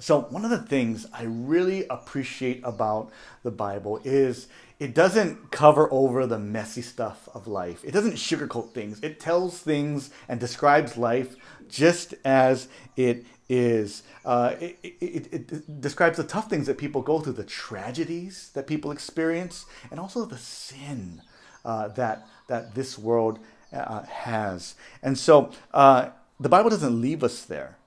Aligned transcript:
So, 0.00 0.22
one 0.22 0.44
of 0.44 0.50
the 0.50 0.58
things 0.58 1.06
I 1.12 1.22
really 1.24 1.86
appreciate 1.88 2.60
about 2.64 3.10
the 3.42 3.50
Bible 3.50 4.00
is 4.04 4.48
it 4.80 4.94
doesn't 4.94 5.50
cover 5.50 5.88
over 5.92 6.26
the 6.26 6.38
messy 6.38 6.82
stuff 6.82 7.28
of 7.32 7.46
life. 7.46 7.84
It 7.84 7.92
doesn't 7.92 8.14
sugarcoat 8.14 8.72
things. 8.72 9.00
It 9.02 9.20
tells 9.20 9.58
things 9.58 10.10
and 10.28 10.40
describes 10.40 10.96
life 10.96 11.36
just 11.68 12.14
as 12.24 12.68
it 12.96 13.24
is. 13.48 14.02
Uh, 14.24 14.54
it, 14.60 14.78
it, 14.82 15.32
it, 15.32 15.80
describes 15.80 16.16
the 16.16 16.24
tough 16.24 16.50
things 16.50 16.66
that 16.66 16.76
people 16.76 17.02
go 17.02 17.20
through, 17.20 17.34
the 17.34 17.44
tragedies 17.44 18.50
that 18.54 18.66
people 18.66 18.90
experience, 18.90 19.66
and 19.90 20.00
also 20.00 20.24
the 20.24 20.38
sin 20.38 21.22
uh, 21.64 21.88
that 21.88 22.26
that 22.48 22.74
this 22.74 22.98
world 22.98 23.38
uh, 23.72 24.02
has. 24.02 24.74
And 25.02 25.16
so 25.16 25.52
uh, 25.72 26.10
the 26.40 26.48
Bible 26.48 26.70
doesn't 26.70 27.00
leave 27.00 27.22
us 27.22 27.44
there. 27.44 27.78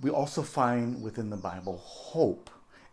We 0.00 0.10
also 0.10 0.42
find 0.42 1.02
within 1.02 1.30
the 1.30 1.36
Bible 1.36 1.78
hope 1.78 2.50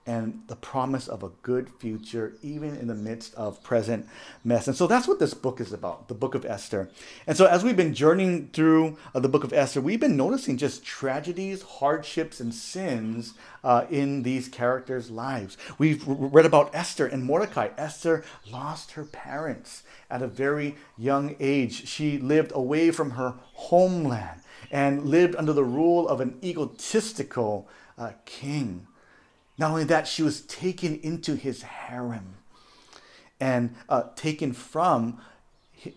and 0.08 0.44
the 0.48 0.56
promise 0.56 1.08
of 1.08 1.24
a 1.24 1.30
good 1.42 1.68
future, 1.80 2.36
even 2.44 2.76
in 2.76 2.88
the 2.88 2.94
midst 2.94 3.34
of 3.34 3.64
present 3.64 4.08
mess. 4.44 4.68
And 4.68 4.78
so 4.78 4.86
that's 4.86 5.08
what 5.08 5.18
this 5.18 5.34
book 5.34 5.60
is 5.60 5.74
about, 5.74 6.10
the 6.10 6.14
book 6.14 6.36
of 6.36 6.46
Esther. 6.46 6.90
And 7.26 7.36
so 7.36 7.48
as 7.48 7.64
we've 7.64 7.76
been 7.76 7.96
journeying 7.96 8.50
through 8.54 8.98
uh, 9.16 9.20
the 9.20 9.30
book 9.30 9.44
of 9.44 9.52
Esther, 9.52 9.82
we've 9.82 10.00
been 10.00 10.16
noticing 10.16 10.58
just 10.58 10.86
tragedies, 10.86 11.64
hardships, 11.64 12.40
and 12.40 12.54
sins 12.54 13.34
uh, 13.64 13.86
in 13.90 14.22
these 14.22 14.48
characters' 14.48 15.10
lives. 15.10 15.58
We've 15.80 16.04
read 16.08 16.46
about 16.46 16.76
Esther 16.76 17.08
and 17.08 17.24
Mordecai. 17.24 17.70
Esther 17.76 18.24
lost 18.52 18.92
her 18.92 19.06
parents 19.06 19.82
at 20.12 20.22
a 20.22 20.28
very 20.28 20.76
young 21.00 21.36
age. 21.40 21.88
She 21.88 22.20
lived 22.20 22.52
away 22.54 22.92
from 22.92 23.12
her 23.12 23.36
homeland 23.54 24.42
and 24.72 25.06
lived 25.06 25.36
under 25.36 25.54
the 25.54 25.64
rule 25.64 26.08
of 26.08 26.22
an 26.22 26.38
egotistical 26.44 27.68
uh, 27.98 28.12
king. 28.26 28.88
Not 29.58 29.72
only 29.72 29.86
that, 29.86 30.08
she 30.08 30.22
was 30.22 30.42
taken 30.42 31.00
into 31.00 31.36
his 31.36 31.62
harem 31.62 32.36
and 33.40 33.76
uh, 33.90 34.04
taken 34.16 34.54
from 34.54 35.22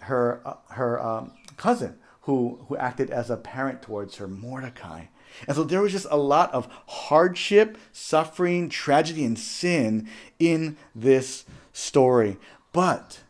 her, 0.00 0.40
uh, 0.44 0.54
her 0.70 1.02
um, 1.02 1.32
cousin, 1.56 1.98
who, 2.22 2.64
who 2.68 2.76
acted 2.76 3.10
as 3.10 3.30
a 3.30 3.36
parent 3.36 3.82
towards 3.82 4.16
her, 4.16 4.28
Mordecai. 4.28 5.04
And 5.46 5.56
so 5.56 5.64
there 5.64 5.82
was 5.82 5.92
just 5.92 6.06
a 6.10 6.16
lot 6.16 6.52
of 6.52 6.68
hardship, 6.86 7.78
suffering, 7.92 8.68
tragedy, 8.68 9.24
and 9.24 9.38
sin 9.38 10.08
in 10.38 10.76
this 10.94 11.44
story. 11.72 12.36
But, 12.72 13.20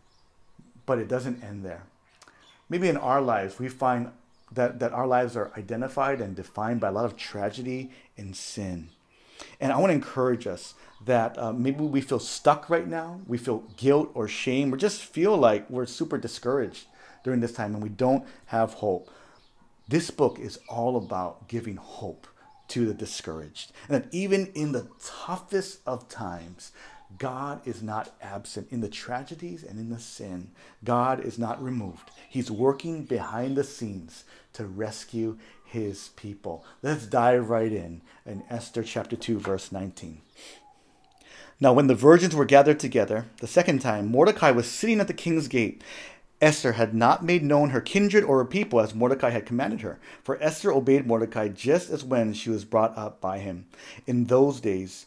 but 0.87 0.99
it 0.99 1.09
doesn't 1.09 1.43
end 1.43 1.65
there. 1.65 1.85
Maybe 2.69 2.89
in 2.89 2.97
our 2.97 3.21
lives, 3.21 3.59
we 3.59 3.69
find 3.69 4.11
that, 4.53 4.79
that 4.81 4.93
our 4.93 5.07
lives 5.07 5.37
are 5.37 5.53
identified 5.57 6.21
and 6.21 6.35
defined 6.35 6.81
by 6.81 6.89
a 6.89 6.93
lot 6.93 7.05
of 7.05 7.17
tragedy 7.17 7.91
and 8.17 8.37
sin. 8.37 8.91
And 9.61 9.73
I 9.73 9.79
want 9.79 9.91
to 9.91 9.95
encourage 9.95 10.47
us 10.47 10.75
that 11.05 11.39
uh, 11.39 11.53
maybe 11.53 11.85
we 11.85 12.01
feel 12.01 12.19
stuck 12.19 12.69
right 12.69 12.87
now, 12.87 13.21
we 13.27 13.39
feel 13.39 13.65
guilt 13.77 14.11
or 14.15 14.27
shame, 14.27 14.73
or 14.73 14.77
just 14.77 15.03
feel 15.03 15.37
like 15.37 15.69
we're 15.71 15.87
super 15.87 16.19
discouraged 16.19 16.87
during 17.25 17.41
this 17.41 17.53
time 17.53 17.75
and 17.75 17.83
we 17.83 17.89
don't 17.89 18.27
have 18.47 18.75
hope. 18.75 19.11
This 19.87 20.11
book 20.11 20.39
is 20.39 20.59
all 20.69 20.97
about 20.97 21.49
giving 21.49 21.77
hope 21.77 22.27
to 22.69 22.85
the 22.87 22.95
discouraged. 22.95 23.73
And 23.89 24.03
that 24.03 24.15
even 24.15 24.47
in 24.55 24.73
the 24.73 24.89
toughest 25.03 25.81
of 25.87 26.09
times, 26.09 26.73
God 27.17 27.67
is 27.67 27.83
not 27.83 28.15
absent 28.21 28.69
in 28.71 28.81
the 28.81 28.89
tragedies 28.89 29.65
and 29.65 29.79
in 29.79 29.89
the 29.89 29.99
sin. 29.99 30.51
God 30.85 31.25
is 31.25 31.39
not 31.39 31.63
removed. 31.63 32.11
He's 32.29 32.51
working 32.51 33.05
behind 33.05 33.57
the 33.57 33.65
scenes 33.65 34.25
to 34.53 34.67
rescue 34.67 35.39
his 35.65 36.09
people. 36.17 36.65
Let's 36.83 37.07
dive 37.07 37.49
right 37.49 37.73
in 37.73 38.03
in 38.27 38.43
Esther 38.51 38.83
chapter 38.83 39.17
2 39.17 39.39
verse 39.39 39.73
19. 39.73 40.21
Now 41.61 41.73
when 41.73 41.87
the 41.87 41.95
virgins 41.95 42.37
were 42.37 42.45
gathered 42.45 42.79
together 42.79 43.27
the 43.41 43.47
second 43.47 43.81
time 43.81 44.11
Mordecai 44.11 44.51
was 44.51 44.71
sitting 44.71 45.01
at 45.01 45.09
the 45.09 45.15
king's 45.15 45.49
gate. 45.49 45.83
Esther 46.41 46.73
had 46.73 46.95
not 46.95 47.25
made 47.25 47.43
known 47.43 47.71
her 47.71 47.81
kindred 47.81 48.23
or 48.23 48.39
her 48.39 48.45
people 48.45 48.81
as 48.81 48.95
Mordecai 48.95 49.31
had 49.31 49.45
commanded 49.45 49.81
her, 49.81 49.99
for 50.23 50.41
Esther 50.41 50.73
obeyed 50.73 51.05
Mordecai 51.05 51.49
just 51.49 51.91
as 51.91 52.05
when 52.05 52.33
she 52.33 52.49
was 52.49 52.65
brought 52.65 52.97
up 52.97 53.21
by 53.21 53.41
him. 53.41 53.67
In 54.07 54.27
those 54.27 54.61
days, 54.61 55.07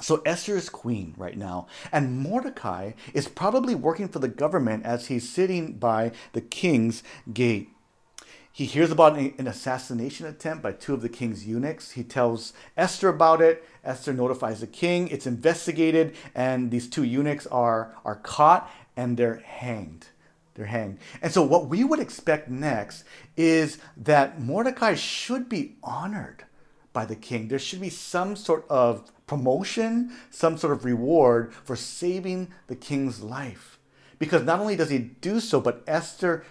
So 0.00 0.22
Esther 0.26 0.56
is 0.56 0.68
queen 0.68 1.14
right 1.16 1.36
now, 1.36 1.68
and 1.90 2.18
Mordecai 2.18 2.92
is 3.14 3.28
probably 3.28 3.74
working 3.74 4.08
for 4.08 4.18
the 4.18 4.28
government 4.28 4.84
as 4.84 5.06
he's 5.06 5.28
sitting 5.28 5.74
by 5.74 6.12
the 6.32 6.42
king's 6.42 7.02
gate. 7.32 7.70
He 8.52 8.64
hears 8.64 8.90
about 8.90 9.18
an 9.18 9.46
assassination 9.46 10.26
attempt 10.26 10.62
by 10.62 10.72
two 10.72 10.94
of 10.94 11.02
the 11.02 11.10
king's 11.10 11.46
eunuchs. 11.46 11.90
He 11.90 12.02
tells 12.02 12.54
Esther 12.74 13.10
about 13.10 13.42
it. 13.42 13.62
Esther 13.84 14.14
notifies 14.14 14.60
the 14.60 14.66
king. 14.66 15.08
It's 15.08 15.26
investigated, 15.26 16.14
and 16.34 16.70
these 16.70 16.88
two 16.88 17.04
eunuchs 17.04 17.46
are, 17.48 17.94
are 18.02 18.16
caught 18.16 18.70
and 18.96 19.18
they're 19.18 19.42
hanged. 19.44 20.08
They're 20.54 20.64
hanged. 20.64 20.98
And 21.20 21.32
so, 21.32 21.42
what 21.42 21.68
we 21.68 21.84
would 21.84 22.00
expect 22.00 22.48
next 22.48 23.04
is 23.36 23.76
that 23.94 24.40
Mordecai 24.40 24.94
should 24.94 25.50
be 25.50 25.76
honored 25.82 26.46
by 26.96 27.04
the 27.04 27.14
king. 27.14 27.48
There 27.48 27.58
should 27.58 27.82
be 27.82 27.90
some 27.90 28.36
sort 28.36 28.64
of 28.70 29.12
promotion, 29.26 30.16
some 30.30 30.56
sort 30.56 30.72
of 30.72 30.86
reward 30.86 31.52
for 31.52 31.76
saving 31.76 32.48
the 32.68 32.74
king's 32.74 33.20
life. 33.20 33.78
Because 34.18 34.44
not 34.44 34.60
only 34.60 34.76
does 34.76 34.88
he 34.88 34.98
do 34.98 35.38
so, 35.38 35.60
but 35.60 35.84
Esther 35.86 36.46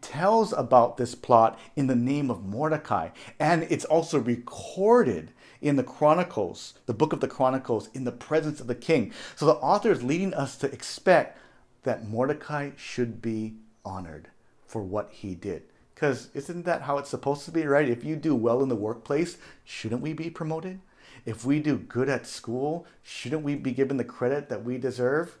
tells 0.00 0.52
about 0.52 0.96
this 0.96 1.14
plot 1.14 1.56
in 1.76 1.86
the 1.86 1.94
name 1.94 2.32
of 2.32 2.44
Mordecai. 2.44 3.10
And 3.38 3.62
it's 3.70 3.84
also 3.84 4.18
recorded 4.18 5.30
in 5.60 5.76
the 5.76 5.84
Chronicles, 5.84 6.74
the 6.86 6.94
book 6.94 7.12
of 7.12 7.20
the 7.20 7.28
Chronicles, 7.28 7.90
in 7.94 8.02
the 8.02 8.10
presence 8.10 8.58
of 8.58 8.66
the 8.66 8.74
king. 8.74 9.12
So 9.36 9.46
the 9.46 9.52
author 9.52 9.92
is 9.92 10.02
leading 10.02 10.34
us 10.34 10.56
to 10.56 10.72
expect 10.72 11.38
that 11.84 12.08
Mordecai 12.08 12.70
should 12.76 13.22
be 13.22 13.54
honored 13.84 14.30
for 14.66 14.82
what 14.82 15.10
he 15.12 15.36
did. 15.36 15.62
Because 16.00 16.30
isn't 16.32 16.64
that 16.64 16.80
how 16.80 16.96
it's 16.96 17.10
supposed 17.10 17.44
to 17.44 17.50
be, 17.50 17.66
right? 17.66 17.86
If 17.86 18.04
you 18.04 18.16
do 18.16 18.34
well 18.34 18.62
in 18.62 18.70
the 18.70 18.74
workplace, 18.74 19.36
shouldn't 19.64 20.00
we 20.00 20.14
be 20.14 20.30
promoted? 20.30 20.80
If 21.26 21.44
we 21.44 21.60
do 21.60 21.76
good 21.76 22.08
at 22.08 22.26
school, 22.26 22.86
shouldn't 23.02 23.42
we 23.42 23.54
be 23.54 23.72
given 23.72 23.98
the 23.98 24.04
credit 24.04 24.48
that 24.48 24.64
we 24.64 24.78
deserve? 24.78 25.36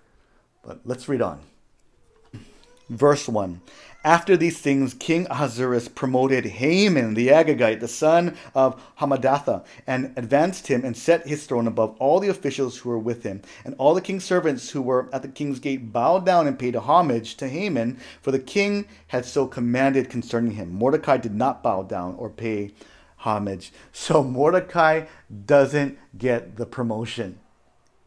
But 0.62 0.80
let's 0.84 1.08
read 1.08 1.22
on. 1.22 1.40
Verse 2.90 3.28
1 3.28 3.60
After 4.02 4.36
these 4.36 4.58
things, 4.58 4.94
King 4.94 5.28
Ahasuerus 5.30 5.86
promoted 5.86 6.44
Haman 6.44 7.14
the 7.14 7.28
Agagite, 7.28 7.78
the 7.78 7.86
son 7.86 8.36
of 8.52 8.82
Hammedatha, 8.98 9.64
and 9.86 10.12
advanced 10.16 10.66
him 10.66 10.84
and 10.84 10.96
set 10.96 11.24
his 11.24 11.46
throne 11.46 11.68
above 11.68 11.94
all 12.00 12.18
the 12.18 12.28
officials 12.28 12.78
who 12.78 12.88
were 12.88 12.98
with 12.98 13.22
him. 13.22 13.42
And 13.64 13.76
all 13.78 13.94
the 13.94 14.00
king's 14.00 14.24
servants 14.24 14.70
who 14.70 14.82
were 14.82 15.08
at 15.12 15.22
the 15.22 15.28
king's 15.28 15.60
gate 15.60 15.92
bowed 15.92 16.26
down 16.26 16.48
and 16.48 16.58
paid 16.58 16.74
homage 16.74 17.36
to 17.36 17.48
Haman, 17.48 17.96
for 18.20 18.32
the 18.32 18.40
king 18.40 18.86
had 19.06 19.24
so 19.24 19.46
commanded 19.46 20.10
concerning 20.10 20.54
him. 20.54 20.72
Mordecai 20.72 21.16
did 21.16 21.34
not 21.36 21.62
bow 21.62 21.84
down 21.84 22.16
or 22.16 22.28
pay 22.28 22.72
homage. 23.18 23.72
So 23.92 24.24
Mordecai 24.24 25.04
doesn't 25.46 25.96
get 26.18 26.56
the 26.56 26.66
promotion. 26.66 27.38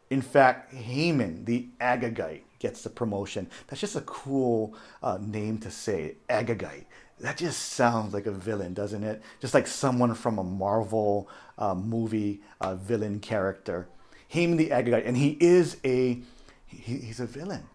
In 0.09 0.21
fact, 0.21 0.73
Haman 0.73 1.45
the 1.45 1.69
Agagite 1.79 2.41
gets 2.63 2.81
the 2.81 2.89
promotion. 2.89 3.49
That's 3.67 3.81
just 3.81 3.97
a 3.97 4.01
cool 4.01 4.73
uh, 5.03 5.19
name 5.21 5.57
to 5.59 5.69
say, 5.69 6.15
Agagite. 6.29 6.85
That 7.19 7.37
just 7.37 7.73
sounds 7.73 8.13
like 8.13 8.25
a 8.25 8.31
villain, 8.31 8.73
doesn't 8.73 9.03
it? 9.03 9.21
Just 9.41 9.53
like 9.53 9.67
someone 9.67 10.15
from 10.15 10.39
a 10.39 10.43
Marvel 10.43 11.29
uh, 11.57 11.75
movie 11.75 12.41
uh, 12.61 12.75
villain 12.75 13.19
character. 13.19 13.89
Haman 14.29 14.57
the 14.57 14.69
Agagite, 14.69 15.05
and 15.05 15.17
he 15.17 15.37
is 15.41 15.77
a 15.83 16.21
he, 16.65 16.97
he's 16.97 17.19
a 17.19 17.27
villain, 17.27 17.65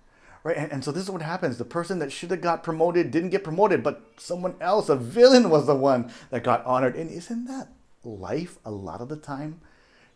right? 0.43 0.57
And, 0.57 0.73
and 0.73 0.85
so 0.85 0.91
this 0.91 1.05
is 1.05 1.11
what 1.11 1.23
happens: 1.23 1.59
the 1.59 1.65
person 1.65 1.99
that 2.01 2.11
should 2.11 2.31
have 2.31 2.41
got 2.41 2.63
promoted 2.63 3.11
didn't 3.11 3.31
get 3.31 3.45
promoted, 3.45 3.83
but 3.83 4.03
someone 4.17 4.55
else, 4.61 4.89
a 4.89 4.97
villain, 4.97 5.51
was 5.51 5.67
the 5.67 5.77
one 5.77 6.11
that 6.31 6.43
got 6.43 6.65
honored. 6.65 6.97
And 6.97 7.11
isn't 7.11 7.45
that 7.45 7.69
life 8.03 8.59
a 8.65 8.71
lot 8.71 9.03
of 9.03 9.09
the 9.09 9.17
time? 9.17 9.61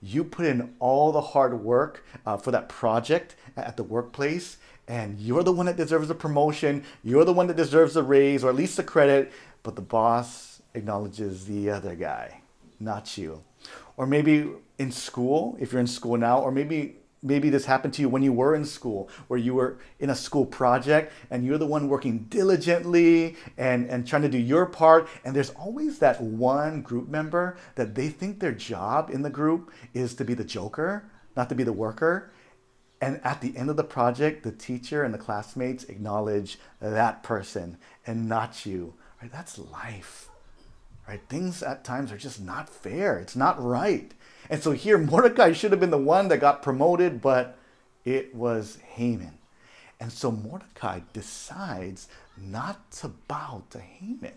You 0.02 0.25
put 0.25 0.46
in 0.46 0.75
all 0.81 1.12
the 1.12 1.20
hard 1.20 1.62
work 1.62 2.04
uh, 2.26 2.37
for 2.37 2.50
that 2.50 2.69
project 2.69 3.37
at 3.56 3.76
the 3.76 3.84
workplace, 3.84 4.56
and 4.88 5.19
you're 5.20 5.44
the 5.44 5.52
one 5.52 5.66
that 5.66 5.76
deserves 5.76 6.10
a 6.10 6.14
promotion. 6.14 6.84
You're 7.04 7.25
the 7.25 7.32
one 7.32 7.46
that 7.46 7.56
deserves 7.56 7.96
a 7.96 8.02
raise 8.02 8.43
or 8.43 8.50
at 8.50 8.56
least 8.56 8.76
the 8.76 8.82
credit, 8.82 9.32
but 9.62 9.76
the 9.76 9.82
boss 9.82 10.60
acknowledges 10.75 11.46
the 11.46 11.70
other 11.70 11.94
guy, 11.94 12.40
not 12.81 13.16
you. 13.16 13.44
Or 13.96 14.06
maybe 14.06 14.50
in 14.78 14.90
school, 14.90 15.56
if 15.60 15.70
you're 15.70 15.81
in 15.81 15.87
school 15.87 16.16
now, 16.16 16.40
or 16.40 16.50
maybe 16.50 16.96
maybe 17.23 17.51
this 17.51 17.67
happened 17.67 17.95
to 17.95 18.03
you 18.03 18.09
when 18.09 18.23
you 18.23 18.33
were 18.33 18.55
in 18.55 18.65
school, 18.65 19.09
where 19.29 19.39
you 19.39 19.55
were 19.55 19.79
in 20.01 20.11
a 20.11 20.15
school 20.15 20.45
project 20.45 21.13
and 21.31 21.45
you're 21.45 21.59
the 21.59 21.67
one 21.67 21.89
working 21.89 22.27
diligently 22.29 23.37
and, 23.57 23.89
and 23.89 24.07
trying 24.07 24.23
to 24.23 24.29
do 24.29 24.39
your 24.39 24.67
part. 24.67 25.09
And 25.25 25.35
there's 25.35 25.51
always 25.51 26.01
that 26.01 26.21
one 26.21 26.83
group 26.83 27.09
member 27.09 27.57
that 27.77 27.95
they 27.95 28.09
think 28.09 28.41
their 28.41 28.53
job 28.53 29.11
in 29.11 29.23
the 29.23 29.31
group 29.31 29.73
is 29.95 30.15
to 30.15 30.25
be 30.25 30.35
the 30.35 30.45
joker, 30.45 31.05
not 31.37 31.49
to 31.49 31.55
be 31.55 31.65
the 31.65 31.73
worker. 31.73 32.33
And 33.01 33.21
at 33.25 33.41
the 33.41 33.57
end 33.57 33.71
of 33.71 33.77
the 33.77 33.85
project, 33.85 34.43
the 34.43 34.53
teacher 34.53 35.03
and 35.03 35.15
the 35.15 35.19
classmates 35.19 35.85
acknowledge 35.85 36.59
that 36.81 37.23
person 37.23 37.79
and 38.07 38.29
not 38.29 38.67
you. 38.67 38.95
Right? 39.21 39.31
That's 39.31 39.59
life. 39.59 40.29
Right? 41.09 41.21
Things 41.29 41.63
at 41.63 41.85
times 41.85 42.13
are 42.13 42.17
just 42.17 42.41
not 42.41 42.69
fair. 42.69 43.19
It's 43.19 43.37
not 43.37 43.63
right. 43.63 44.13
And 44.50 44.62
so 44.62 44.73
here, 44.73 44.99
Mordecai 44.99 45.53
should 45.53 45.71
have 45.71 45.81
been 45.81 45.91
the 45.91 45.99
one 45.99 46.29
that 46.29 46.39
got 46.39 46.62
promoted, 46.62 47.21
but 47.21 47.59
it 48.05 48.35
was 48.35 48.79
Haman. 48.94 49.39
And 50.00 50.12
so 50.12 50.33
Mordecai 50.33 51.00
decides 51.12 52.09
not 52.37 52.91
to 52.93 53.09
bow 53.29 53.62
to 53.71 53.79
Haman, 53.79 54.35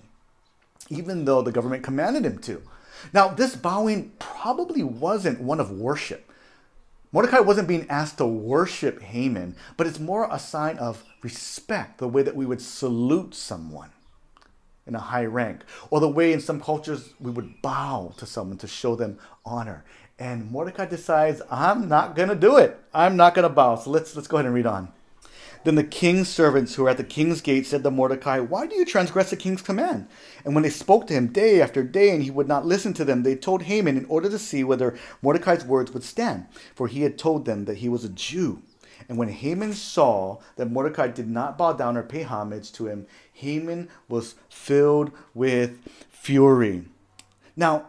even 0.90 1.26
though 1.26 1.42
the 1.42 1.52
government 1.52 1.84
commanded 1.84 2.26
him 2.26 2.38
to. 2.40 2.62
Now, 3.14 3.30
this 3.30 3.56
bowing 3.56 4.12
probably 4.20 4.84
wasn't 4.84 5.42
one 5.42 5.60
of 5.60 5.72
worship. 5.72 6.32
Mordecai 7.12 7.40
wasn't 7.40 7.68
being 7.68 7.88
asked 7.90 8.18
to 8.18 8.26
worship 8.26 9.02
Haman, 9.02 9.56
but 9.78 9.88
it's 9.88 10.00
more 10.00 10.28
a 10.30 10.38
sign 10.38 10.78
of 10.78 11.04
respect, 11.22 11.98
the 11.98 12.08
way 12.08 12.22
that 12.22 12.36
we 12.36 12.46
would 12.46 12.62
salute 12.62 13.34
someone 13.34 13.90
in 14.88 14.96
a 14.96 15.00
high 15.00 15.26
rank, 15.26 15.62
or 15.90 16.00
the 16.00 16.10
way 16.10 16.32
in 16.32 16.40
some 16.40 16.62
cultures 16.62 17.14
we 17.20 17.32
would 17.32 17.62
bow 17.62 18.14
to 18.18 18.26
someone 18.26 18.58
to 18.58 18.68
show 18.68 18.96
them 18.96 19.18
honor. 19.46 19.84
And 20.18 20.50
Mordecai 20.52 20.86
decides, 20.86 21.42
I'm 21.52 21.90
not 21.90 22.16
going 22.16 22.30
to 22.30 22.36
do 22.36 22.58
it. 22.58 22.80
I'm 22.94 23.18
not 23.18 23.36
going 23.36 23.44
to 23.44 23.54
bow. 23.54 23.76
So 23.76 23.90
let's, 23.90 24.16
let's 24.16 24.28
go 24.28 24.38
ahead 24.38 24.46
and 24.46 24.56
read 24.56 24.66
on. 24.66 24.94
Then 25.66 25.76
the 25.76 25.84
king's 25.84 26.30
servants 26.30 26.76
who 26.76 26.84
were 26.84 26.92
at 26.92 26.98
the 26.98 27.04
king's 27.04 27.42
gate 27.42 27.66
said 27.66 27.82
to 27.82 27.90
Mordecai, 27.90 28.40
Why 28.40 28.68
do 28.68 28.76
you 28.76 28.86
transgress 28.86 29.32
the 29.32 29.36
king's 29.36 29.64
command? 29.64 30.08
And 30.46 30.54
when 30.54 30.62
they 30.62 30.70
spoke 30.70 31.08
to 31.08 31.14
him 31.16 31.34
day 31.34 31.60
after 31.60 31.82
day 31.82 32.12
and 32.12 32.22
he 32.22 32.30
would 32.30 32.48
not 32.48 32.68
listen 32.68 32.94
to 32.94 33.04
them, 33.04 33.24
they 33.24 33.36
told 33.36 33.64
Haman 33.64 33.98
in 33.98 34.06
order 34.06 34.30
to 34.30 34.38
see 34.38 34.64
whether 34.64 34.96
Mordecai's 35.24 35.66
words 35.66 35.92
would 35.92 36.04
stand, 36.04 36.46
for 36.76 36.88
he 36.88 37.02
had 37.02 37.18
told 37.18 37.46
them 37.46 37.66
that 37.66 37.78
he 37.78 37.90
was 37.90 38.06
a 38.06 38.10
Jew. 38.10 38.62
And 39.08 39.18
when 39.18 39.30
Haman 39.30 39.74
saw 39.74 40.40
that 40.56 40.72
Mordecai 40.72 41.08
did 41.08 41.30
not 41.30 41.58
bow 41.58 41.74
down 41.74 41.98
or 41.98 42.04
pay 42.04 42.24
homage 42.24 42.72
to 42.74 42.88
him, 42.88 43.08
Haman 43.34 43.90
was 44.08 44.36
filled 44.50 45.12
with 45.34 45.78
fury. 46.10 46.86
Now, 47.56 47.88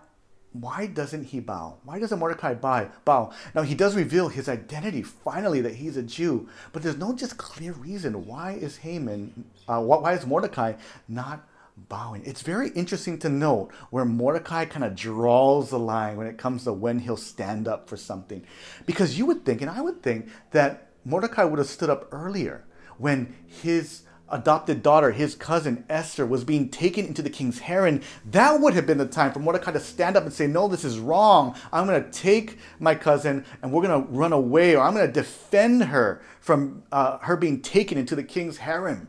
why 0.60 0.86
doesn't 0.86 1.24
he 1.24 1.40
bow? 1.40 1.76
Why 1.84 1.98
doesn't 1.98 2.18
Mordecai 2.18 2.54
bow? 2.54 3.30
Now 3.54 3.62
he 3.62 3.74
does 3.74 3.94
reveal 3.94 4.28
his 4.28 4.48
identity 4.48 5.02
finally 5.02 5.60
that 5.60 5.74
he's 5.74 5.96
a 5.96 6.02
Jew, 6.02 6.48
but 6.72 6.82
there's 6.82 6.96
no 6.96 7.14
just 7.14 7.36
clear 7.36 7.72
reason 7.72 8.26
why 8.26 8.52
is 8.52 8.78
Haman, 8.78 9.44
uh, 9.68 9.80
why 9.80 10.14
is 10.14 10.24
Mordecai 10.26 10.74
not 11.08 11.46
bowing? 11.88 12.24
It's 12.24 12.40
very 12.40 12.70
interesting 12.70 13.18
to 13.18 13.28
note 13.28 13.70
where 13.90 14.06
Mordecai 14.06 14.64
kind 14.64 14.84
of 14.84 14.94
draws 14.94 15.70
the 15.70 15.78
line 15.78 16.16
when 16.16 16.26
it 16.26 16.38
comes 16.38 16.64
to 16.64 16.72
when 16.72 17.00
he'll 17.00 17.18
stand 17.18 17.68
up 17.68 17.88
for 17.88 17.98
something, 17.98 18.42
because 18.86 19.18
you 19.18 19.26
would 19.26 19.44
think, 19.44 19.60
and 19.60 19.70
I 19.70 19.82
would 19.82 20.02
think 20.02 20.28
that 20.52 20.85
Mordecai 21.06 21.44
would 21.44 21.60
have 21.60 21.68
stood 21.68 21.88
up 21.88 22.08
earlier 22.10 22.64
when 22.98 23.36
his 23.46 24.02
adopted 24.28 24.82
daughter, 24.82 25.12
his 25.12 25.36
cousin 25.36 25.84
Esther, 25.88 26.26
was 26.26 26.42
being 26.42 26.68
taken 26.68 27.06
into 27.06 27.22
the 27.22 27.30
king's 27.30 27.60
harem, 27.60 28.00
that 28.24 28.60
would 28.60 28.74
have 28.74 28.88
been 28.88 28.98
the 28.98 29.06
time 29.06 29.32
for 29.32 29.38
Mordecai 29.38 29.70
to 29.70 29.78
stand 29.78 30.16
up 30.16 30.24
and 30.24 30.32
say, 30.32 30.48
No, 30.48 30.66
this 30.66 30.84
is 30.84 30.98
wrong. 30.98 31.54
I'm 31.72 31.86
going 31.86 32.02
to 32.02 32.10
take 32.10 32.58
my 32.80 32.96
cousin 32.96 33.44
and 33.62 33.72
we're 33.72 33.86
going 33.86 34.02
to 34.02 34.10
run 34.10 34.32
away, 34.32 34.74
or 34.74 34.82
I'm 34.82 34.94
going 34.94 35.06
to 35.06 35.12
defend 35.12 35.84
her 35.84 36.20
from 36.40 36.82
uh, 36.90 37.18
her 37.18 37.36
being 37.36 37.62
taken 37.62 37.96
into 37.96 38.16
the 38.16 38.24
king's 38.24 38.58
harem. 38.58 39.08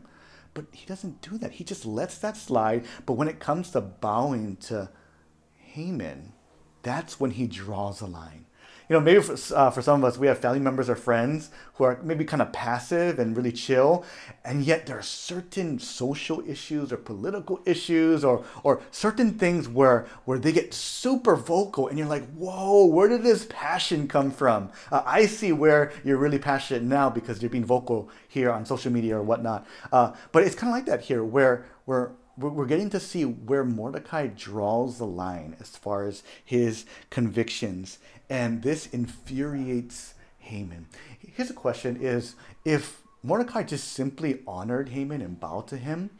But 0.54 0.66
he 0.70 0.86
doesn't 0.86 1.20
do 1.20 1.36
that. 1.38 1.52
He 1.52 1.64
just 1.64 1.84
lets 1.84 2.18
that 2.18 2.36
slide. 2.36 2.86
But 3.06 3.14
when 3.14 3.26
it 3.26 3.40
comes 3.40 3.72
to 3.72 3.80
bowing 3.80 4.56
to 4.56 4.90
Haman, 5.56 6.32
that's 6.82 7.18
when 7.18 7.32
he 7.32 7.48
draws 7.48 8.00
a 8.00 8.06
line 8.06 8.46
you 8.88 8.94
know, 8.94 9.00
maybe 9.00 9.20
for, 9.20 9.36
uh, 9.54 9.70
for 9.70 9.82
some 9.82 10.02
of 10.02 10.04
us, 10.08 10.18
we 10.18 10.26
have 10.26 10.38
family 10.38 10.60
members 10.60 10.88
or 10.88 10.96
friends 10.96 11.50
who 11.74 11.84
are 11.84 12.00
maybe 12.02 12.24
kind 12.24 12.40
of 12.40 12.52
passive 12.52 13.18
and 13.18 13.36
really 13.36 13.52
chill, 13.52 14.04
and 14.44 14.64
yet 14.64 14.86
there 14.86 14.98
are 14.98 15.02
certain 15.02 15.78
social 15.78 16.42
issues 16.48 16.92
or 16.92 16.96
political 16.96 17.60
issues 17.66 18.24
or 18.24 18.44
or 18.62 18.80
certain 18.90 19.38
things 19.38 19.68
where 19.68 20.06
where 20.24 20.38
they 20.38 20.52
get 20.52 20.72
super 20.72 21.36
vocal, 21.36 21.88
and 21.88 21.98
you're 21.98 22.08
like, 22.08 22.26
whoa, 22.32 22.86
where 22.86 23.08
did 23.08 23.22
this 23.22 23.46
passion 23.50 24.08
come 24.08 24.30
from? 24.30 24.70
Uh, 24.90 25.02
I 25.04 25.26
see 25.26 25.52
where 25.52 25.92
you're 26.04 26.16
really 26.16 26.38
passionate 26.38 26.82
now 26.82 27.10
because 27.10 27.42
you're 27.42 27.50
being 27.50 27.64
vocal 27.64 28.08
here 28.26 28.50
on 28.50 28.64
social 28.64 28.92
media 28.92 29.16
or 29.18 29.22
whatnot. 29.22 29.66
Uh, 29.92 30.12
but 30.32 30.42
it's 30.42 30.54
kind 30.54 30.70
of 30.70 30.74
like 30.74 30.86
that 30.86 31.02
here, 31.02 31.22
where 31.22 31.66
where 31.84 32.12
we're 32.38 32.66
getting 32.66 32.90
to 32.90 33.00
see 33.00 33.24
where 33.24 33.64
Mordecai 33.64 34.28
draws 34.28 34.98
the 34.98 35.06
line 35.06 35.56
as 35.60 35.70
far 35.70 36.06
as 36.06 36.22
his 36.44 36.84
convictions 37.10 37.98
and 38.30 38.62
this 38.62 38.86
infuriates 38.86 40.14
Haman. 40.38 40.86
Here's 41.18 41.50
a 41.50 41.54
question 41.54 41.98
is 42.00 42.34
if 42.64 43.02
Mordecai 43.22 43.62
just 43.62 43.92
simply 43.92 44.40
honored 44.46 44.90
Haman 44.90 45.20
and 45.20 45.38
bowed 45.38 45.66
to 45.68 45.76
him, 45.76 46.10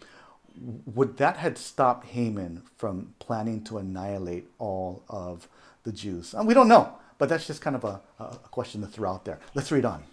would 0.87 1.19
that 1.19 1.37
have 1.37 1.57
stopped 1.57 2.09
Haman 2.09 2.63
from 2.77 3.15
planning 3.21 3.63
to 3.65 3.79
annihilate 3.79 4.47
all 4.59 5.05
of 5.09 5.49
the 5.85 5.93
Jews? 5.93 6.35
And 6.35 6.49
we 6.49 6.55
don't 6.55 6.69
know, 6.69 6.95
but 7.19 7.29
that's 7.29 7.47
just 7.47 7.61
kind 7.61 7.77
of 7.77 7.85
a, 7.85 8.01
a 8.19 8.39
question 8.51 8.81
to 8.81 8.87
throw 8.87 9.13
out 9.13 9.25
there. 9.25 9.39
Let's 9.55 9.71
read 9.71 9.85
on. 9.85 10.05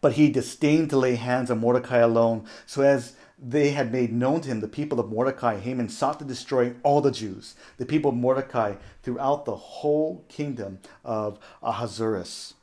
But 0.00 0.14
he 0.14 0.30
disdained 0.30 0.90
to 0.90 0.96
lay 0.96 1.14
hands 1.16 1.50
on 1.50 1.60
Mordecai 1.60 1.98
alone, 1.98 2.46
so 2.66 2.82
as 2.82 3.14
they 3.44 3.70
had 3.70 3.90
made 3.90 4.12
known 4.12 4.40
to 4.40 4.48
him 4.48 4.60
the 4.60 4.68
people 4.68 5.00
of 5.00 5.10
Mordecai, 5.10 5.58
Haman 5.58 5.88
sought 5.88 6.18
to 6.20 6.24
destroy 6.24 6.74
all 6.82 7.00
the 7.00 7.10
Jews, 7.10 7.56
the 7.76 7.86
people 7.86 8.10
of 8.10 8.16
Mordecai, 8.16 8.76
throughout 9.02 9.44
the 9.44 9.56
whole 9.56 10.24
kingdom 10.28 10.78
of 11.04 11.38
Ahasuerus. 11.62 12.54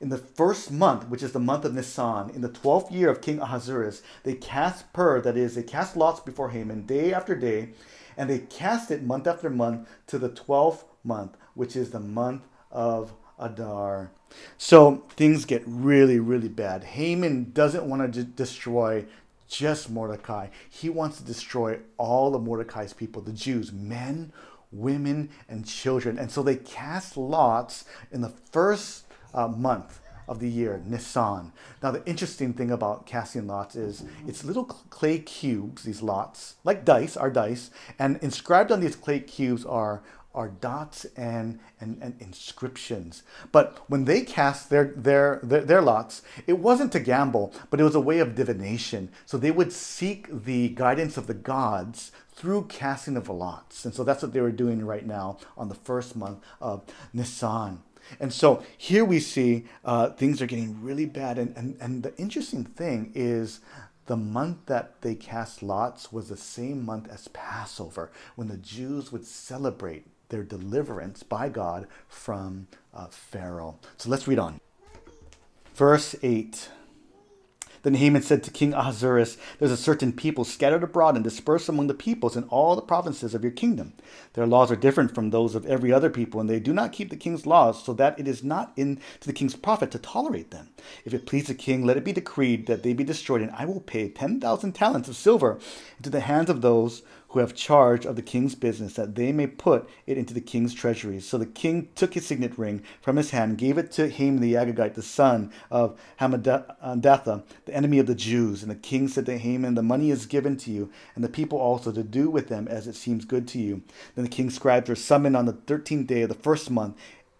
In 0.00 0.10
the 0.10 0.18
first 0.18 0.70
month, 0.70 1.08
which 1.08 1.22
is 1.22 1.32
the 1.32 1.40
month 1.40 1.64
of 1.64 1.74
Nisan, 1.74 2.30
in 2.30 2.42
the 2.42 2.48
twelfth 2.48 2.92
year 2.92 3.08
of 3.08 3.20
King 3.20 3.40
Ahasuerus, 3.40 4.02
they 4.22 4.34
cast 4.34 4.92
pur, 4.92 5.20
that 5.20 5.36
is, 5.36 5.54
they 5.54 5.62
cast 5.62 5.96
lots 5.96 6.20
before 6.20 6.50
Haman 6.50 6.86
day 6.86 7.12
after 7.12 7.34
day, 7.34 7.70
and 8.16 8.30
they 8.30 8.38
cast 8.38 8.90
it 8.90 9.02
month 9.02 9.26
after 9.26 9.50
month 9.50 9.88
to 10.06 10.18
the 10.18 10.28
twelfth 10.28 10.84
month, 11.02 11.36
which 11.54 11.74
is 11.74 11.90
the 11.90 12.00
month 12.00 12.42
of 12.70 13.14
Adar. 13.38 14.10
So 14.58 15.04
things 15.10 15.44
get 15.44 15.62
really, 15.66 16.18
really 16.18 16.48
bad. 16.48 16.84
Haman 16.84 17.52
doesn't 17.52 17.84
want 17.84 18.12
to 18.12 18.24
destroy 18.24 19.06
just 19.56 19.90
Mordecai. 19.90 20.48
He 20.68 20.88
wants 20.90 21.18
to 21.18 21.24
destroy 21.24 21.78
all 21.96 22.34
of 22.34 22.42
Mordecai's 22.42 22.92
people, 22.92 23.22
the 23.22 23.32
Jews, 23.32 23.72
men, 23.72 24.32
women, 24.72 25.30
and 25.48 25.66
children. 25.66 26.18
And 26.18 26.30
so 26.30 26.42
they 26.42 26.56
cast 26.56 27.16
lots 27.16 27.84
in 28.10 28.20
the 28.20 28.32
first 28.52 29.04
uh, 29.32 29.48
month 29.48 30.00
of 30.26 30.40
the 30.40 30.48
year, 30.48 30.82
Nisan. 30.86 31.52
Now, 31.82 31.90
the 31.90 32.04
interesting 32.06 32.54
thing 32.54 32.70
about 32.70 33.06
casting 33.06 33.46
lots 33.46 33.76
is 33.76 34.04
it's 34.26 34.44
little 34.44 34.64
clay 34.64 35.18
cubes, 35.18 35.82
these 35.82 36.02
lots, 36.02 36.56
like 36.64 36.84
dice, 36.84 37.16
are 37.16 37.30
dice, 37.30 37.70
and 37.98 38.16
inscribed 38.22 38.72
on 38.72 38.80
these 38.80 38.96
clay 38.96 39.20
cubes 39.20 39.64
are 39.66 40.02
are 40.34 40.48
dots 40.48 41.04
and, 41.16 41.60
and, 41.80 41.98
and 42.02 42.16
inscriptions. 42.20 43.22
But 43.52 43.78
when 43.88 44.04
they 44.04 44.22
cast 44.22 44.68
their, 44.68 44.92
their, 44.96 45.40
their, 45.42 45.62
their, 45.62 45.82
lots, 45.82 46.22
it 46.46 46.58
wasn't 46.58 46.92
to 46.92 47.00
gamble, 47.00 47.52
but 47.70 47.80
it 47.80 47.84
was 47.84 47.94
a 47.94 48.00
way 48.00 48.18
of 48.18 48.34
divination. 48.34 49.10
So 49.26 49.38
they 49.38 49.50
would 49.50 49.72
seek 49.72 50.26
the 50.44 50.70
guidance 50.70 51.16
of 51.16 51.26
the 51.26 51.34
gods 51.34 52.10
through 52.34 52.64
casting 52.64 53.16
of 53.16 53.28
lots. 53.28 53.84
And 53.84 53.94
so 53.94 54.02
that's 54.02 54.22
what 54.22 54.32
they 54.32 54.40
were 54.40 54.50
doing 54.50 54.84
right 54.84 55.06
now 55.06 55.38
on 55.56 55.68
the 55.68 55.74
first 55.74 56.16
month 56.16 56.42
of 56.60 56.82
Nisan. 57.12 57.82
And 58.20 58.32
so 58.32 58.62
here 58.76 59.04
we 59.04 59.20
see 59.20 59.64
uh, 59.84 60.10
things 60.10 60.42
are 60.42 60.46
getting 60.46 60.82
really 60.82 61.06
bad. 61.06 61.38
And, 61.38 61.56
and, 61.56 61.76
and 61.80 62.02
the 62.02 62.16
interesting 62.18 62.64
thing 62.64 63.12
is 63.14 63.60
the 64.06 64.16
month 64.16 64.66
that 64.66 65.00
they 65.00 65.14
cast 65.14 65.62
lots 65.62 66.12
was 66.12 66.28
the 66.28 66.36
same 66.36 66.84
month 66.84 67.08
as 67.10 67.28
Passover, 67.28 68.10
when 68.36 68.48
the 68.48 68.58
Jews 68.58 69.10
would 69.10 69.26
celebrate 69.26 70.06
their 70.34 70.42
deliverance 70.42 71.22
by 71.22 71.48
God 71.48 71.86
from 72.08 72.66
uh, 72.92 73.06
Pharaoh. 73.06 73.78
So 73.96 74.10
let's 74.10 74.26
read 74.26 74.40
on. 74.40 74.60
Verse 75.76 76.16
8. 76.24 76.70
Then 77.84 77.94
Haman 77.94 78.22
said 78.22 78.42
to 78.42 78.50
King 78.50 78.74
Ahasuerus, 78.74 79.36
There's 79.58 79.70
a 79.70 79.76
certain 79.76 80.12
people 80.12 80.42
scattered 80.42 80.82
abroad 80.82 81.14
and 81.14 81.22
dispersed 81.22 81.68
among 81.68 81.86
the 81.86 81.94
peoples 81.94 82.34
in 82.34 82.44
all 82.44 82.74
the 82.74 82.82
provinces 82.82 83.32
of 83.32 83.44
your 83.44 83.52
kingdom. 83.52 83.92
Their 84.32 84.46
laws 84.46 84.72
are 84.72 84.76
different 84.76 85.14
from 85.14 85.30
those 85.30 85.54
of 85.54 85.66
every 85.66 85.92
other 85.92 86.10
people, 86.10 86.40
and 86.40 86.50
they 86.50 86.58
do 86.58 86.72
not 86.72 86.92
keep 86.92 87.10
the 87.10 87.16
king's 87.16 87.46
laws, 87.46 87.84
so 87.84 87.92
that 87.92 88.18
it 88.18 88.26
is 88.26 88.42
not 88.42 88.72
in 88.74 88.98
to 89.20 89.28
the 89.28 89.34
king's 89.34 89.54
profit 89.54 89.92
to 89.92 89.98
tolerate 89.98 90.50
them. 90.50 90.70
If 91.04 91.14
it 91.14 91.26
please 91.26 91.46
the 91.46 91.54
king, 91.54 91.86
let 91.86 91.96
it 91.96 92.04
be 92.04 92.12
decreed 92.12 92.66
that 92.66 92.82
they 92.82 92.92
be 92.92 93.04
destroyed, 93.04 93.42
and 93.42 93.52
I 93.52 93.66
will 93.66 93.80
pay 93.80 94.08
ten 94.08 94.40
thousand 94.40 94.72
talents 94.72 95.08
of 95.08 95.14
silver 95.14 95.60
into 95.98 96.10
the 96.10 96.20
hands 96.20 96.50
of 96.50 96.62
those 96.62 97.02
who 97.34 97.40
have 97.40 97.54
charge 97.54 98.06
of 98.06 98.14
the 98.16 98.22
king's 98.22 98.54
business, 98.54 98.94
that 98.94 99.16
they 99.16 99.32
may 99.32 99.46
put 99.46 99.88
it 100.06 100.16
into 100.16 100.32
the 100.32 100.40
king's 100.40 100.72
treasuries. 100.72 101.26
So 101.26 101.36
the 101.36 101.46
king 101.46 101.88
took 101.96 102.14
his 102.14 102.26
signet 102.26 102.56
ring 102.56 102.82
from 103.00 103.16
his 103.16 103.30
hand, 103.30 103.58
gave 103.58 103.76
it 103.76 103.90
to 103.92 104.08
Haman 104.08 104.40
the 104.40 104.54
Agagite, 104.54 104.94
the 104.94 105.02
son 105.02 105.52
of 105.70 105.98
Hammedatha, 106.20 107.42
the 107.66 107.74
enemy 107.74 107.98
of 107.98 108.06
the 108.06 108.14
Jews. 108.14 108.62
And 108.62 108.70
the 108.70 108.76
king 108.76 109.08
said 109.08 109.26
to 109.26 109.36
Haman, 109.36 109.74
The 109.74 109.82
money 109.82 110.12
is 110.12 110.26
given 110.26 110.56
to 110.58 110.70
you, 110.70 110.90
and 111.16 111.24
the 111.24 111.28
people 111.28 111.58
also 111.58 111.90
to 111.90 112.04
do 112.04 112.30
with 112.30 112.48
them 112.48 112.68
as 112.68 112.86
it 112.86 112.94
seems 112.94 113.24
good 113.24 113.48
to 113.48 113.58
you. 113.58 113.82
Then 114.14 114.24
the 114.24 114.30
king's 114.30 114.54
scribes 114.54 114.88
were 114.88 114.94
summoned 114.94 115.36
on 115.36 115.46
the 115.46 115.52
thirteenth 115.52 116.06
day 116.06 116.22
of 116.22 116.28
the 116.28 116.34
first 116.36 116.70
month, 116.70 116.96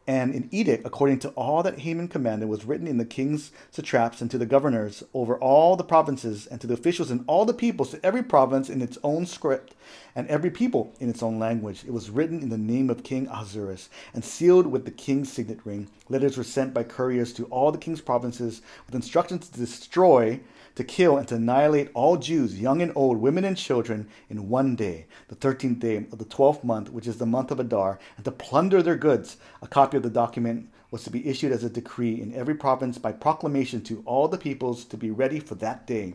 and 0.07 0.35
an 0.35 0.49
edict, 0.51 0.87
according 0.87 1.19
to 1.21 1.31
all 1.31 1.63
that 1.63 1.79
Haman 1.79 2.09
commanded, 2.09 2.49
was 2.49 2.65
written 2.65 2.87
in 2.87 2.99
the 2.99 3.05
king's 3.05 3.51
satraps 3.71 4.21
and 4.21 4.31
to 4.31 4.39
the 4.39 4.47
governors 4.47 5.03
over 5.15 5.39
all 5.39 5.77
the 5.77 5.85
provinces 5.85 6.47
and 6.47 6.61
to 6.61 6.67
the 6.67 6.75
officials 6.75 7.11
and 7.11 7.25
all 7.27 7.45
the 7.45 7.55
peoples, 7.55 7.91
to 7.91 8.05
every 8.05 8.23
province 8.23 8.69
in 8.69 8.83
its 8.83 8.99
own 9.03 9.25
script 9.25 9.75
and 10.15 10.29
every 10.29 10.51
people 10.51 10.93
in 11.01 11.09
its 11.09 11.23
own 11.23 11.39
language. 11.39 11.85
It 11.87 11.93
was 11.93 12.11
written 12.11 12.43
in 12.43 12.51
the 12.51 12.59
name 12.59 12.91
of 12.91 13.03
King 13.03 13.27
Ahasuerus 13.29 13.89
and 14.13 14.25
sealed 14.25 14.67
with 14.67 14.85
the 14.85 14.91
king's 14.91 15.33
signet 15.33 15.61
ring. 15.65 15.89
Letters 16.09 16.37
were 16.37 16.45
sent 16.45 16.75
by 16.75 16.83
couriers 16.83 17.33
to 17.35 17.45
all 17.47 17.73
the 17.73 17.79
king's 17.79 18.01
provinces 18.01 18.61
with 18.87 18.95
instructions 18.95 19.49
to 19.49 19.59
destroy 19.59 20.41
to 20.75 20.85
kill 20.85 21.17
and 21.17 21.29
to 21.29 21.37
annihilate 21.37 21.89
all 21.95 22.17
Jews, 22.17 22.61
young 22.61 22.83
and 22.83 22.93
old, 22.97 23.19
women 23.19 23.45
and 23.45 23.57
children, 23.57 24.09
in 24.29 24.49
one 24.49 24.75
day, 24.75 25.07
the 25.29 25.37
thirteenth 25.37 25.79
day 25.79 25.97
of 25.99 26.19
the 26.19 26.25
twelfth 26.25 26.65
month, 26.65 26.91
which 26.91 27.07
is 27.07 27.19
the 27.19 27.27
month 27.27 27.53
of 27.53 27.61
Adar, 27.61 27.99
and 28.17 28.25
to 28.25 28.33
plunder 28.33 28.83
their 28.83 28.97
goods. 28.97 29.37
A 29.63 29.69
copy 29.69 29.94
of 29.97 30.03
the 30.03 30.11
document 30.11 30.69
was 30.91 31.05
to 31.05 31.11
be 31.11 31.27
issued 31.27 31.53
as 31.53 31.65
a 31.65 31.71
decree 31.71 32.21
in 32.21 32.35
every 32.35 32.55
province 32.55 32.99
by 32.99 33.13
proclamation 33.13 33.83
to 33.83 34.03
all 34.07 34.29
the 34.29 34.39
peoples 34.39 34.85
to 34.87 34.97
be 34.97 35.11
ready 35.11 35.41
for 35.41 35.55
that 35.57 35.87
day 35.87 36.15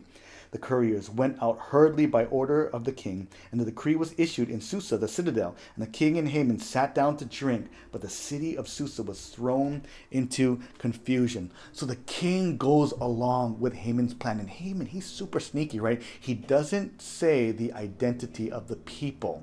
the 0.50 0.58
couriers 0.58 1.08
went 1.08 1.40
out 1.40 1.58
hurriedly 1.58 2.06
by 2.06 2.24
order 2.26 2.66
of 2.66 2.84
the 2.84 2.92
king, 2.92 3.28
and 3.50 3.60
the 3.60 3.64
decree 3.64 3.94
was 3.94 4.14
issued 4.18 4.50
in 4.50 4.60
Susa, 4.60 4.98
the 4.98 5.06
citadel. 5.06 5.54
And 5.76 5.86
the 5.86 5.90
king 5.90 6.18
and 6.18 6.28
Haman 6.28 6.58
sat 6.58 6.94
down 6.94 7.16
to 7.18 7.24
drink, 7.24 7.68
but 7.92 8.00
the 8.00 8.08
city 8.08 8.56
of 8.56 8.68
Susa 8.68 9.02
was 9.02 9.28
thrown 9.28 9.82
into 10.10 10.60
confusion. 10.78 11.52
So 11.72 11.86
the 11.86 11.96
king 11.96 12.56
goes 12.56 12.92
along 12.92 13.60
with 13.60 13.74
Haman's 13.74 14.14
plan. 14.14 14.40
And 14.40 14.50
Haman, 14.50 14.86
he's 14.86 15.06
super 15.06 15.40
sneaky, 15.40 15.78
right? 15.78 16.02
He 16.18 16.34
doesn't 16.34 17.00
say 17.00 17.52
the 17.52 17.72
identity 17.72 18.50
of 18.50 18.68
the 18.68 18.76
people. 18.76 19.42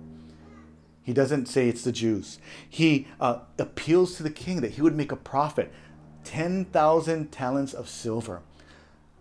He 1.08 1.14
doesn't 1.14 1.46
say 1.46 1.70
it's 1.70 1.86
the 1.86 1.94
Jews. 1.94 2.38
He 2.70 3.08
uh, 3.22 3.40
appeals 3.58 4.18
to 4.18 4.24
the 4.24 4.30
king 4.30 4.60
that 4.60 4.72
he 4.72 4.82
would 4.82 4.94
make 4.94 5.14
a 5.14 5.16
profit 5.16 5.72
10,000 6.26 7.32
talents 7.32 7.74
of 7.74 7.88
silver. 7.88 8.42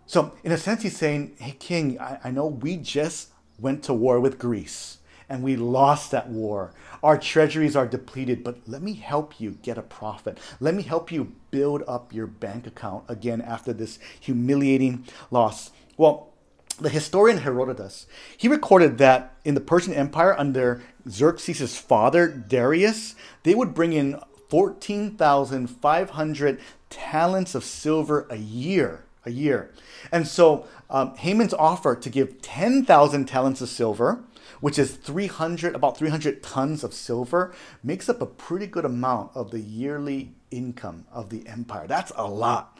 So, 0.05 0.33
in 0.43 0.51
a 0.51 0.57
sense, 0.57 0.83
he's 0.83 0.97
saying, 0.97 1.37
Hey, 1.39 1.55
King, 1.57 1.97
I, 1.97 2.19
I 2.25 2.31
know 2.31 2.45
we 2.45 2.75
just 2.75 3.29
went 3.57 3.83
to 3.83 3.93
war 3.93 4.19
with 4.19 4.37
Greece 4.37 4.97
and 5.29 5.41
we 5.41 5.55
lost 5.55 6.11
that 6.11 6.27
war. 6.27 6.73
Our 7.01 7.17
treasuries 7.17 7.77
are 7.77 7.87
depleted, 7.87 8.43
but 8.43 8.59
let 8.67 8.81
me 8.81 8.91
help 8.91 9.39
you 9.39 9.51
get 9.61 9.77
a 9.77 9.81
profit. 9.81 10.39
Let 10.59 10.75
me 10.75 10.83
help 10.83 11.09
you 11.09 11.35
build 11.51 11.83
up 11.87 12.13
your 12.13 12.27
bank 12.27 12.67
account 12.67 13.05
again 13.07 13.39
after 13.39 13.71
this 13.71 13.97
humiliating 14.19 15.05
loss. 15.31 15.71
Well, 15.95 16.33
the 16.79 16.89
historian 16.89 17.39
Herodotus, 17.39 18.05
he 18.37 18.47
recorded 18.47 18.97
that 18.99 19.35
in 19.43 19.55
the 19.55 19.61
Persian 19.61 19.93
Empire 19.93 20.37
under 20.37 20.83
Xerxes' 21.09 21.77
father, 21.77 22.27
Darius, 22.27 23.15
they 23.43 23.55
would 23.55 23.73
bring 23.73 23.93
in 23.93 24.19
14,500 24.49 26.59
talents 26.89 27.55
of 27.55 27.63
silver 27.63 28.27
a 28.29 28.37
year 28.37 29.05
a 29.27 29.31
year. 29.31 29.69
And 30.11 30.27
so 30.27 30.65
um, 30.89 31.15
Haman's 31.17 31.53
offer 31.53 31.95
to 31.95 32.09
give 32.09 32.41
10,000 32.41 33.25
talents 33.25 33.61
of 33.61 33.69
silver, 33.69 34.23
which 34.61 34.79
is 34.79 34.95
300, 34.95 35.75
about 35.75 35.97
300 35.97 36.41
tons 36.41 36.83
of 36.83 36.93
silver, 36.93 37.53
makes 37.83 38.09
up 38.09 38.21
a 38.21 38.25
pretty 38.25 38.65
good 38.65 38.85
amount 38.85 39.31
of 39.35 39.51
the 39.51 39.59
yearly 39.59 40.31
income 40.49 41.05
of 41.11 41.29
the 41.29 41.47
empire. 41.47 41.85
That's 41.85 42.11
a 42.15 42.25
lot. 42.25 42.76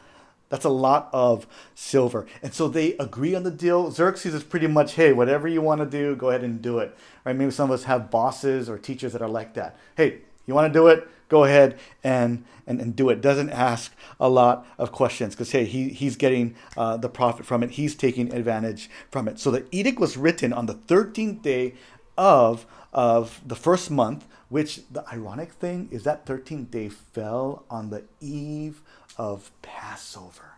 That's 0.48 0.64
a 0.64 0.70
lot 0.70 1.10
of 1.12 1.46
silver. 1.74 2.26
And 2.42 2.54
so 2.54 2.68
they 2.68 2.94
agree 2.94 3.34
on 3.34 3.42
the 3.42 3.50
deal. 3.50 3.90
Xerxes 3.90 4.34
is 4.34 4.42
pretty 4.42 4.66
much, 4.66 4.94
hey, 4.94 5.12
whatever 5.12 5.46
you 5.46 5.60
want 5.60 5.80
to 5.80 5.86
do, 5.86 6.16
go 6.16 6.30
ahead 6.30 6.42
and 6.42 6.62
do 6.62 6.78
it. 6.78 6.96
Right? 7.24 7.36
Maybe 7.36 7.50
some 7.50 7.70
of 7.70 7.74
us 7.74 7.84
have 7.84 8.10
bosses 8.10 8.68
or 8.68 8.78
teachers 8.78 9.12
that 9.12 9.22
are 9.22 9.28
like 9.28 9.54
that. 9.54 9.76
Hey, 9.96 10.20
you 10.46 10.54
want 10.54 10.72
to 10.72 10.78
do 10.78 10.88
it? 10.88 11.06
Go 11.28 11.44
ahead 11.44 11.78
and, 12.02 12.44
and, 12.66 12.80
and 12.80 12.96
do 12.96 13.10
it. 13.10 13.20
Doesn't 13.20 13.50
ask 13.50 13.92
a 14.18 14.30
lot 14.30 14.66
of 14.78 14.92
questions 14.92 15.34
because, 15.34 15.50
hey, 15.50 15.66
he, 15.66 15.90
he's 15.90 16.16
getting 16.16 16.56
uh, 16.76 16.96
the 16.96 17.10
profit 17.10 17.44
from 17.44 17.62
it. 17.62 17.72
He's 17.72 17.94
taking 17.94 18.32
advantage 18.32 18.88
from 19.10 19.28
it. 19.28 19.38
So 19.38 19.50
the 19.50 19.66
edict 19.70 20.00
was 20.00 20.16
written 20.16 20.54
on 20.54 20.64
the 20.64 20.74
13th 20.74 21.42
day 21.42 21.74
of, 22.16 22.64
of 22.94 23.42
the 23.46 23.56
first 23.56 23.90
month, 23.90 24.24
which 24.48 24.80
the 24.90 25.06
ironic 25.12 25.52
thing 25.52 25.88
is 25.90 26.04
that 26.04 26.26
13th 26.26 26.70
day 26.70 26.88
fell 26.88 27.64
on 27.70 27.90
the 27.90 28.04
eve 28.20 28.82
of 29.16 29.50
Passover. 29.62 30.56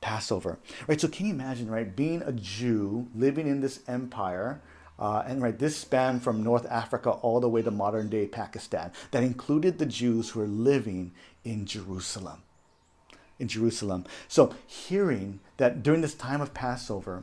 Passover. 0.00 0.58
Right? 0.86 1.00
So 1.00 1.08
can 1.08 1.26
you 1.26 1.34
imagine, 1.34 1.70
right, 1.70 1.94
being 1.94 2.22
a 2.22 2.32
Jew 2.32 3.08
living 3.14 3.46
in 3.46 3.60
this 3.60 3.80
empire 3.88 4.60
uh, 4.98 5.22
and 5.26 5.40
right, 5.40 5.56
this 5.56 5.76
spanned 5.76 6.22
from 6.22 6.42
North 6.42 6.66
Africa 6.68 7.10
all 7.10 7.38
the 7.40 7.48
way 7.48 7.62
to 7.62 7.70
modern 7.70 8.08
day 8.08 8.26
Pakistan. 8.26 8.90
That 9.12 9.22
included 9.22 9.78
the 9.78 9.86
Jews 9.86 10.30
who 10.30 10.40
were 10.40 10.46
living 10.46 11.12
in 11.44 11.66
Jerusalem. 11.66 12.42
In 13.38 13.46
Jerusalem. 13.46 14.04
So, 14.26 14.54
hearing 14.66 15.38
that 15.58 15.84
during 15.84 16.00
this 16.00 16.14
time 16.14 16.40
of 16.40 16.52
Passover, 16.52 17.22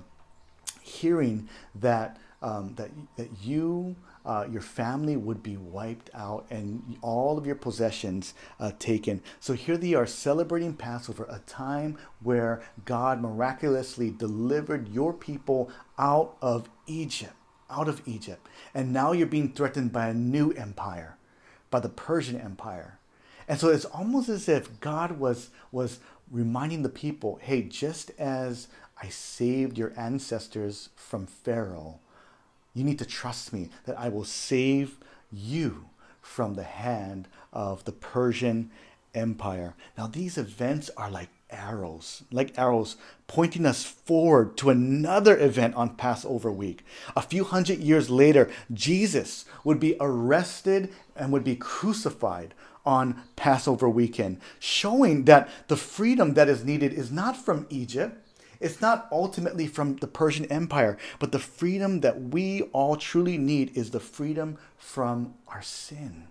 hearing 0.82 1.50
that 1.74 2.18
um, 2.42 2.76
that 2.76 2.92
that 3.18 3.30
you, 3.44 3.98
uh, 4.26 4.48
your 4.52 4.62
family 4.62 5.16
would 5.16 5.44
be 5.44 5.58
wiped 5.58 6.10
out 6.14 6.46
and 6.50 6.98
all 7.02 7.38
of 7.38 7.46
your 7.46 7.56
possessions 7.56 8.34
uh, 8.60 8.72
taken. 8.80 9.22
So 9.40 9.54
here 9.54 9.78
they 9.78 9.94
are 9.94 10.08
celebrating 10.08 10.74
Passover, 10.74 11.26
a 11.30 11.40
time 11.40 11.98
where 12.22 12.64
God 12.86 13.22
miraculously 13.22 14.10
delivered 14.10 14.90
your 14.90 15.14
people 15.14 15.70
out 15.98 16.38
of 16.42 16.70
Egypt 16.88 17.34
out 17.70 17.88
of 17.88 18.02
Egypt. 18.06 18.48
And 18.74 18.94
now 18.94 19.12
you're 19.12 19.28
being 19.28 19.52
threatened 19.52 19.92
by 19.92 20.08
a 20.08 20.14
new 20.14 20.52
empire, 20.52 21.18
by 21.70 21.80
the 21.80 21.90
Persian 21.90 22.40
Empire. 22.40 23.00
And 23.48 23.60
so 23.60 23.70
it's 23.70 23.86
almost 23.86 24.30
as 24.30 24.50
if 24.50 24.80
God 24.80 25.20
was, 25.20 25.50
was 25.72 26.00
reminding 26.32 26.82
the 26.82 26.90
people 26.90 27.40
hey, 27.42 27.64
just 27.64 28.12
as 28.18 28.68
I 29.02 29.10
saved 29.10 29.78
your 29.78 29.94
ancestors 29.98 30.90
from 30.96 31.26
Pharaoh, 31.26 32.00
you 32.76 32.84
need 32.84 33.00
to 33.00 33.06
trust 33.06 33.52
me 33.52 33.70
that 33.86 33.98
I 33.98 34.10
will 34.10 34.26
save 34.26 34.98
you 35.32 35.86
from 36.22 36.54
the 36.54 36.64
hand 36.64 37.28
of 37.52 37.86
the 37.86 37.92
Persian 37.92 38.70
Empire. 39.16 39.74
Now, 39.98 40.08
these 40.08 40.38
events 40.38 40.92
are 40.98 41.10
like 41.10 41.30
arrows, 41.50 42.24
like 42.32 42.58
arrows, 42.60 42.98
pointing 43.28 43.66
us 43.66 43.86
forward 43.86 44.58
to 44.58 44.70
another 44.70 45.38
event 45.40 45.76
on 45.76 45.96
Passover 45.96 46.52
week. 46.52 46.84
A 47.16 47.22
few 47.22 47.46
hundred 47.46 47.80
years 47.80 48.10
later, 48.10 48.50
Jesus 48.74 49.46
would 49.64 49.80
be 49.80 49.96
arrested 50.00 50.94
and 51.16 51.32
would 51.32 51.44
be 51.44 51.56
crucified 51.56 52.54
on 52.86 53.24
Passover 53.36 53.90
weekend, 53.90 54.40
showing 54.60 55.26
that 55.26 55.50
the 55.70 55.78
freedom 55.78 56.34
that 56.34 56.50
is 56.50 56.66
needed 56.66 56.94
is 56.94 57.12
not 57.12 57.38
from 57.38 57.66
Egypt. 57.70 58.25
It's 58.60 58.82
not 58.82 59.08
ultimately 59.12 59.68
from 59.68 59.98
the 59.98 60.08
Persian 60.08 60.46
Empire, 60.46 60.98
but 61.20 61.32
the 61.32 61.40
freedom 61.40 62.02
that 62.02 62.22
we 62.22 62.64
all 62.74 62.96
truly 62.96 63.38
need 63.38 63.76
is 63.76 63.92
the 63.92 64.00
freedom 64.00 64.58
from 64.78 65.36
our 65.48 65.62
sin 65.62 66.28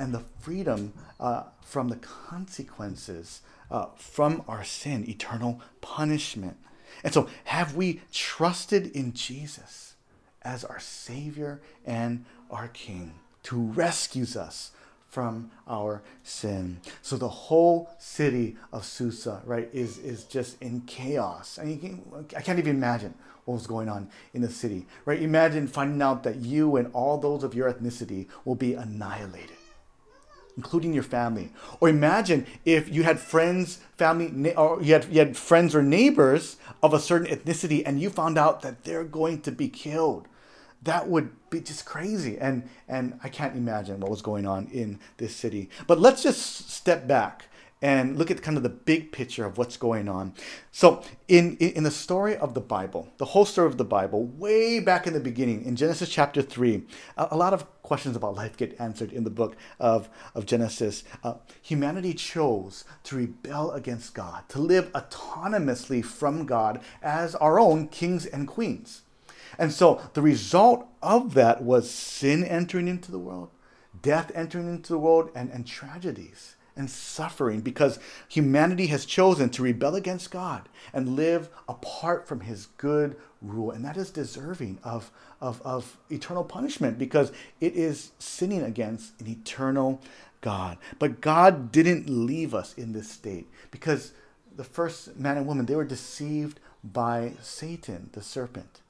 and 0.00 0.14
the 0.14 0.24
freedom 0.40 0.94
uh, 1.20 1.44
from 1.60 1.88
the 1.88 1.96
consequences 1.96 3.42
uh, 3.70 3.86
from 3.96 4.42
our 4.48 4.64
sin, 4.64 5.08
eternal 5.08 5.60
punishment. 5.82 6.56
And 7.04 7.12
so, 7.12 7.28
have 7.44 7.76
we 7.76 8.00
trusted 8.10 8.86
in 8.96 9.12
Jesus 9.12 9.94
as 10.42 10.64
our 10.64 10.80
Savior 10.80 11.60
and 11.84 12.24
our 12.50 12.68
King 12.68 13.20
to 13.44 13.56
rescues 13.56 14.36
us 14.36 14.72
from 15.10 15.50
our 15.68 16.02
sin? 16.22 16.80
So 17.02 17.16
the 17.16 17.28
whole 17.28 17.90
city 17.98 18.56
of 18.72 18.84
Susa, 18.84 19.42
right, 19.44 19.68
is 19.72 19.98
is 19.98 20.24
just 20.24 20.60
in 20.62 20.82
chaos. 20.82 21.58
I 21.60 21.64
mean, 21.64 22.02
I 22.36 22.40
can't 22.40 22.58
even 22.58 22.76
imagine 22.76 23.14
what 23.44 23.54
was 23.54 23.66
going 23.66 23.88
on 23.88 24.08
in 24.32 24.42
the 24.42 24.50
city, 24.50 24.86
right? 25.04 25.20
Imagine 25.20 25.66
finding 25.66 26.00
out 26.00 26.22
that 26.22 26.36
you 26.36 26.76
and 26.76 26.90
all 26.92 27.18
those 27.18 27.42
of 27.42 27.54
your 27.54 27.72
ethnicity 27.72 28.28
will 28.44 28.54
be 28.54 28.74
annihilated 28.74 29.56
including 30.56 30.92
your 30.92 31.02
family. 31.02 31.50
Or 31.80 31.88
imagine 31.88 32.46
if 32.66 32.88
you 32.88 33.02
had 33.02 33.18
friends, 33.18 33.78
family, 33.96 34.54
or 34.54 34.82
you 34.82 34.92
had, 34.92 35.06
you 35.06 35.18
had 35.18 35.34
friends 35.36 35.74
or 35.74 35.82
neighbors 35.82 36.56
of 36.82 36.92
a 36.92 37.00
certain 37.00 37.34
ethnicity 37.34 37.82
and 37.86 37.98
you 37.98 38.10
found 38.10 38.36
out 38.36 38.60
that 38.60 38.84
they're 38.84 39.04
going 39.04 39.40
to 39.42 39.52
be 39.52 39.68
killed. 39.68 40.28
That 40.82 41.08
would 41.08 41.30
be 41.50 41.60
just 41.60 41.84
crazy. 41.84 42.38
And, 42.38 42.68
and 42.88 43.18
I 43.22 43.28
can't 43.28 43.56
imagine 43.56 44.00
what 44.00 44.10
was 44.10 44.22
going 44.22 44.46
on 44.46 44.68
in 44.68 44.98
this 45.18 45.34
city. 45.34 45.68
But 45.86 46.00
let's 46.00 46.22
just 46.22 46.70
step 46.70 47.06
back 47.06 47.46
and 47.82 48.18
look 48.18 48.30
at 48.30 48.42
kind 48.42 48.56
of 48.56 48.62
the 48.62 48.68
big 48.68 49.10
picture 49.10 49.44
of 49.44 49.56
what's 49.56 49.76
going 49.76 50.08
on. 50.08 50.34
So, 50.70 51.02
in, 51.28 51.56
in 51.56 51.84
the 51.84 51.90
story 51.90 52.36
of 52.36 52.54
the 52.54 52.60
Bible, 52.60 53.08
the 53.16 53.24
whole 53.24 53.44
story 53.44 53.68
of 53.68 53.78
the 53.78 53.84
Bible, 53.84 54.26
way 54.26 54.80
back 54.80 55.06
in 55.06 55.14
the 55.14 55.20
beginning, 55.20 55.64
in 55.64 55.76
Genesis 55.76 56.08
chapter 56.08 56.42
3, 56.42 56.82
a, 57.16 57.36
lot 57.36 57.54
of 57.54 57.64
questions 57.82 58.16
about 58.16 58.34
life 58.34 58.56
get 58.56 58.78
answered 58.78 59.12
in 59.12 59.24
the 59.24 59.30
book 59.30 59.56
of, 59.78 60.08
of 60.34 60.44
Genesis. 60.46 61.04
Uh, 61.24 61.34
humanity 61.62 62.12
chose 62.12 62.84
to 63.04 63.16
rebel 63.16 63.72
against 63.72 64.14
God, 64.14 64.48
to 64.50 64.58
live 64.58 64.92
autonomously 64.92 66.04
from 66.04 66.44
God 66.44 66.82
as 67.02 67.34
our 67.36 67.58
own 67.58 67.88
kings 67.88 68.26
and 68.26 68.46
queens. 68.46 69.02
And 69.60 69.74
so, 69.74 70.00
the 70.14 70.22
result 70.22 70.88
of 71.02 71.34
that 71.34 71.62
was 71.62 71.90
sin 71.90 72.42
entering 72.44 72.88
into 72.88 73.12
the 73.12 73.18
world, 73.18 73.50
death 74.00 74.32
entering 74.34 74.66
into 74.66 74.90
the 74.90 74.98
world, 74.98 75.30
and, 75.34 75.50
and 75.50 75.66
tragedies 75.66 76.56
and 76.76 76.90
suffering 76.90 77.60
because 77.60 77.98
humanity 78.26 78.86
has 78.86 79.04
chosen 79.04 79.50
to 79.50 79.62
rebel 79.62 79.94
against 79.96 80.30
God 80.30 80.70
and 80.94 81.14
live 81.14 81.50
apart 81.68 82.26
from 82.26 82.40
his 82.40 82.68
good 82.78 83.16
rule. 83.42 83.70
And 83.70 83.84
that 83.84 83.98
is 83.98 84.08
deserving 84.10 84.78
of, 84.82 85.10
of, 85.42 85.60
of 85.60 85.98
eternal 86.08 86.42
punishment 86.42 86.98
because 86.98 87.30
it 87.60 87.74
is 87.74 88.12
sinning 88.18 88.62
against 88.62 89.20
an 89.20 89.28
eternal 89.28 90.00
God. 90.40 90.78
But 90.98 91.20
God 91.20 91.70
didn't 91.70 92.08
leave 92.08 92.54
us 92.54 92.72
in 92.78 92.92
this 92.92 93.10
state 93.10 93.46
because 93.70 94.14
the 94.56 94.64
first 94.64 95.18
man 95.18 95.36
and 95.36 95.46
woman, 95.46 95.66
they 95.66 95.76
were 95.76 95.84
deceived 95.84 96.60
by 96.82 97.32
Satan, 97.42 98.08
the 98.14 98.22
serpent. 98.22 98.80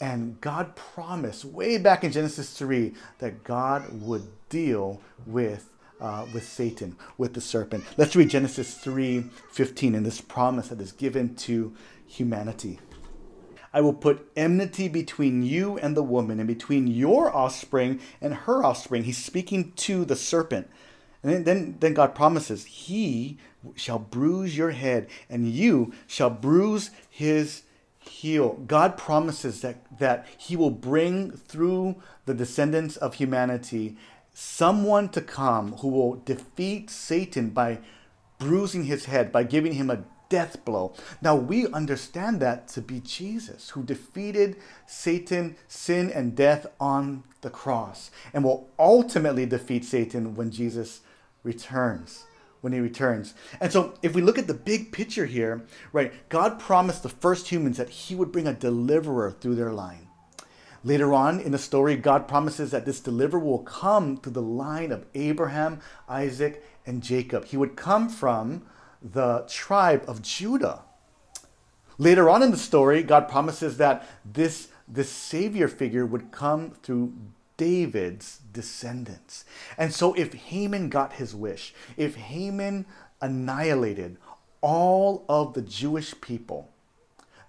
And 0.00 0.40
God 0.40 0.76
promised 0.76 1.44
way 1.44 1.78
back 1.78 2.04
in 2.04 2.12
Genesis 2.12 2.56
3 2.58 2.92
that 3.18 3.44
God 3.44 4.02
would 4.02 4.28
deal 4.48 5.00
with 5.26 5.70
uh, 6.00 6.26
with 6.34 6.46
Satan, 6.46 6.96
with 7.16 7.34
the 7.34 7.40
serpent. 7.40 7.84
Let's 7.96 8.16
read 8.16 8.28
Genesis 8.28 8.74
3 8.74 9.24
15 9.52 9.94
and 9.94 10.04
this 10.04 10.20
promise 10.20 10.68
that 10.68 10.80
is 10.80 10.92
given 10.92 11.34
to 11.36 11.74
humanity. 12.06 12.80
I 13.72 13.80
will 13.80 13.94
put 13.94 14.30
enmity 14.36 14.86
between 14.86 15.42
you 15.42 15.78
and 15.78 15.96
the 15.96 16.02
woman, 16.02 16.38
and 16.38 16.46
between 16.46 16.86
your 16.86 17.34
offspring 17.34 18.00
and 18.20 18.32
her 18.32 18.64
offspring. 18.64 19.02
He's 19.02 19.18
speaking 19.18 19.72
to 19.76 20.04
the 20.04 20.14
serpent. 20.14 20.68
And 21.22 21.32
then, 21.32 21.44
then, 21.44 21.76
then 21.80 21.94
God 21.94 22.14
promises, 22.14 22.66
He 22.66 23.38
shall 23.74 23.98
bruise 23.98 24.56
your 24.56 24.70
head, 24.70 25.08
and 25.28 25.48
you 25.48 25.92
shall 26.06 26.30
bruise 26.30 26.90
his 27.10 27.62
heel. 28.08 28.54
God 28.66 28.96
promises 28.96 29.60
that, 29.60 29.98
that 29.98 30.26
He 30.36 30.56
will 30.56 30.70
bring 30.70 31.30
through 31.30 31.96
the 32.26 32.34
descendants 32.34 32.96
of 32.96 33.14
humanity 33.14 33.96
someone 34.34 35.08
to 35.10 35.20
come 35.20 35.72
who 35.78 35.88
will 35.88 36.16
defeat 36.16 36.90
Satan 36.90 37.50
by 37.50 37.78
bruising 38.38 38.84
his 38.84 39.06
head, 39.06 39.32
by 39.32 39.44
giving 39.44 39.74
him 39.74 39.88
a 39.88 40.04
death 40.28 40.64
blow. 40.64 40.94
Now 41.22 41.36
we 41.36 41.68
understand 41.68 42.40
that 42.40 42.66
to 42.68 42.82
be 42.82 43.00
Jesus, 43.00 43.70
who 43.70 43.84
defeated 43.84 44.56
Satan, 44.86 45.56
sin, 45.68 46.10
and 46.10 46.34
death 46.34 46.66
on 46.80 47.22
the 47.42 47.50
cross, 47.50 48.10
and 48.32 48.42
will 48.42 48.68
ultimately 48.78 49.46
defeat 49.46 49.84
Satan 49.84 50.34
when 50.34 50.50
Jesus 50.50 51.00
returns. 51.42 52.24
When 52.64 52.72
he 52.72 52.80
returns. 52.80 53.34
And 53.60 53.70
so, 53.70 53.92
if 54.00 54.14
we 54.14 54.22
look 54.22 54.38
at 54.38 54.46
the 54.46 54.54
big 54.54 54.90
picture 54.90 55.26
here, 55.26 55.66
right, 55.92 56.14
God 56.30 56.58
promised 56.58 57.02
the 57.02 57.10
first 57.10 57.48
humans 57.48 57.76
that 57.76 57.90
he 57.90 58.14
would 58.14 58.32
bring 58.32 58.46
a 58.46 58.54
deliverer 58.54 59.30
through 59.32 59.56
their 59.56 59.70
line. 59.70 60.08
Later 60.82 61.12
on 61.12 61.40
in 61.40 61.52
the 61.52 61.58
story, 61.58 61.94
God 61.94 62.26
promises 62.26 62.70
that 62.70 62.86
this 62.86 63.00
deliverer 63.00 63.38
will 63.38 63.58
come 63.58 64.16
through 64.16 64.32
the 64.32 64.40
line 64.40 64.92
of 64.92 65.04
Abraham, 65.14 65.80
Isaac, 66.08 66.64
and 66.86 67.02
Jacob. 67.02 67.44
He 67.44 67.58
would 67.58 67.76
come 67.76 68.08
from 68.08 68.62
the 69.02 69.44
tribe 69.46 70.02
of 70.08 70.22
Judah. 70.22 70.84
Later 71.98 72.30
on 72.30 72.42
in 72.42 72.50
the 72.50 72.56
story, 72.56 73.02
God 73.02 73.28
promises 73.28 73.76
that 73.76 74.08
this, 74.24 74.68
this 74.88 75.10
Savior 75.10 75.68
figure 75.68 76.06
would 76.06 76.32
come 76.32 76.70
through 76.82 77.12
David's 77.56 78.40
descendants. 78.52 79.44
And 79.78 79.92
so, 79.92 80.14
if 80.14 80.34
Haman 80.34 80.88
got 80.88 81.14
his 81.14 81.34
wish, 81.34 81.74
if 81.96 82.16
Haman 82.16 82.86
annihilated 83.20 84.16
all 84.60 85.24
of 85.28 85.54
the 85.54 85.62
Jewish 85.62 86.18
people, 86.20 86.70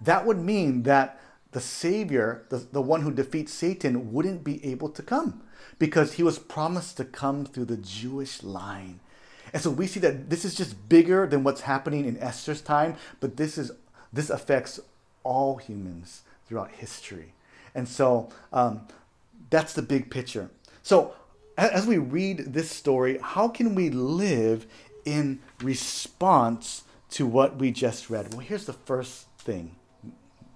that 0.00 0.26
would 0.26 0.38
mean 0.38 0.82
that 0.84 1.20
the 1.52 1.60
Savior, 1.60 2.44
the, 2.50 2.58
the 2.58 2.82
one 2.82 3.02
who 3.02 3.10
defeats 3.10 3.52
Satan, 3.52 4.12
wouldn't 4.12 4.44
be 4.44 4.64
able 4.64 4.90
to 4.90 5.02
come 5.02 5.42
because 5.78 6.14
he 6.14 6.22
was 6.22 6.38
promised 6.38 6.96
to 6.98 7.04
come 7.04 7.46
through 7.46 7.64
the 7.64 7.76
Jewish 7.76 8.42
line. 8.42 9.00
And 9.52 9.62
so 9.62 9.70
we 9.70 9.86
see 9.86 10.00
that 10.00 10.28
this 10.28 10.44
is 10.44 10.54
just 10.54 10.88
bigger 10.88 11.26
than 11.26 11.44
what's 11.44 11.62
happening 11.62 12.04
in 12.04 12.18
Esther's 12.18 12.60
time, 12.60 12.96
but 13.20 13.36
this 13.36 13.56
is 13.56 13.70
this 14.12 14.30
affects 14.30 14.80
all 15.22 15.56
humans 15.56 16.22
throughout 16.46 16.70
history. 16.72 17.32
And 17.74 17.88
so 17.88 18.30
um, 18.52 18.86
that's 19.50 19.72
the 19.72 19.82
big 19.82 20.10
picture. 20.10 20.50
So 20.82 21.14
as 21.56 21.86
we 21.86 21.98
read 21.98 22.52
this 22.52 22.70
story, 22.70 23.18
how 23.22 23.48
can 23.48 23.74
we 23.74 23.90
live 23.90 24.66
in 25.04 25.40
response 25.62 26.84
to 27.10 27.26
what 27.26 27.56
we 27.56 27.70
just 27.70 28.10
read? 28.10 28.32
Well, 28.32 28.40
here's 28.40 28.66
the 28.66 28.72
first 28.72 29.26
thing 29.38 29.76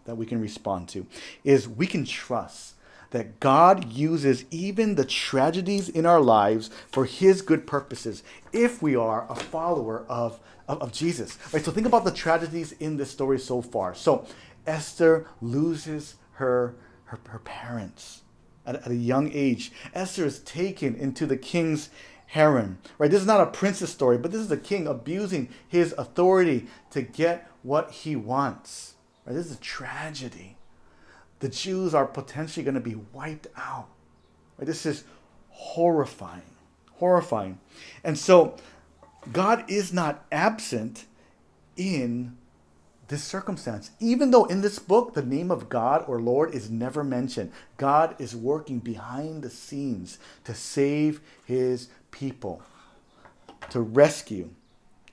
that 0.05 0.16
we 0.16 0.26
can 0.26 0.40
respond 0.40 0.88
to 0.90 1.07
is 1.44 1.68
we 1.68 1.87
can 1.87 2.05
trust 2.05 2.74
that 3.11 3.40
God 3.40 3.92
uses 3.92 4.44
even 4.50 4.94
the 4.94 5.05
tragedies 5.05 5.88
in 5.88 6.07
our 6.07 6.20
lives 6.20 6.70
for 6.92 7.05
his 7.05 7.42
good 7.42 7.66
purposes 7.66 8.22
if 8.53 8.81
we 8.81 8.94
are 8.94 9.26
a 9.31 9.35
follower 9.35 10.05
of, 10.09 10.38
of, 10.68 10.81
of, 10.81 10.92
Jesus. 10.92 11.37
Right? 11.53 11.64
So 11.64 11.72
think 11.72 11.88
about 11.88 12.05
the 12.05 12.12
tragedies 12.12 12.72
in 12.72 12.96
this 12.96 13.11
story 13.11 13.40
so 13.40 13.62
far. 13.62 13.94
So 13.94 14.26
Esther 14.66 15.26
loses 15.40 16.16
her, 16.35 16.76
her, 17.07 17.18
her 17.29 17.40
parents 17.40 18.22
at, 18.66 18.77
at 18.77 18.90
a 18.90 18.96
young 18.96 19.31
age. 19.33 19.73
Esther 19.94 20.25
is 20.25 20.40
taken 20.40 20.94
into 20.94 21.27
the 21.27 21.37
king's 21.37 21.90
harem. 22.27 22.79
Right? 22.99 23.11
This 23.11 23.20
is 23.20 23.27
not 23.27 23.40
a 23.40 23.46
princess 23.46 23.90
story, 23.90 24.18
but 24.18 24.31
this 24.33 24.40
is 24.40 24.49
the 24.49 24.57
king 24.57 24.87
abusing 24.87 25.49
his 25.66 25.94
authority 25.99 26.66
to 26.90 27.03
get 27.03 27.51
what 27.62 27.90
he 27.90 28.16
wants. 28.16 28.94
Right? 29.27 29.35
This 29.35 29.46
is 29.46 29.57
a 29.57 29.61
tragedy. 29.61 30.57
The 31.40 31.49
Jews 31.49 31.94
are 31.94 32.07
potentially 32.07 32.64
going 32.64 32.75
to 32.75 32.81
be 32.81 32.96
wiped 33.12 33.49
out. 33.57 33.88
Right? 34.59 34.66
This 34.66 34.87
is 34.87 35.05
horrifying. 35.49 36.42
Horrifying. 36.92 37.59
And 38.05 38.18
so 38.18 38.57
God 39.33 39.64
is 39.68 39.92
not 39.92 40.25
absent 40.31 41.07
in 41.77 42.37
this 43.11 43.25
circumstance. 43.25 43.90
Even 43.99 44.31
though 44.31 44.44
in 44.44 44.61
this 44.62 44.79
book 44.79 45.14
the 45.14 45.23
name 45.23 45.51
of 45.51 45.68
God 45.68 46.05
or 46.07 46.20
Lord 46.20 46.55
is 46.55 46.70
never 46.70 47.03
mentioned, 47.05 47.53
God 47.77 48.14
is 48.18 48.35
working 48.35 48.79
behind 48.79 49.42
the 49.42 49.51
scenes 49.51 50.18
to 50.44 50.55
save 50.55 51.20
his 51.44 51.88
people, 52.12 52.62
to 53.70 53.81
rescue 53.81 54.51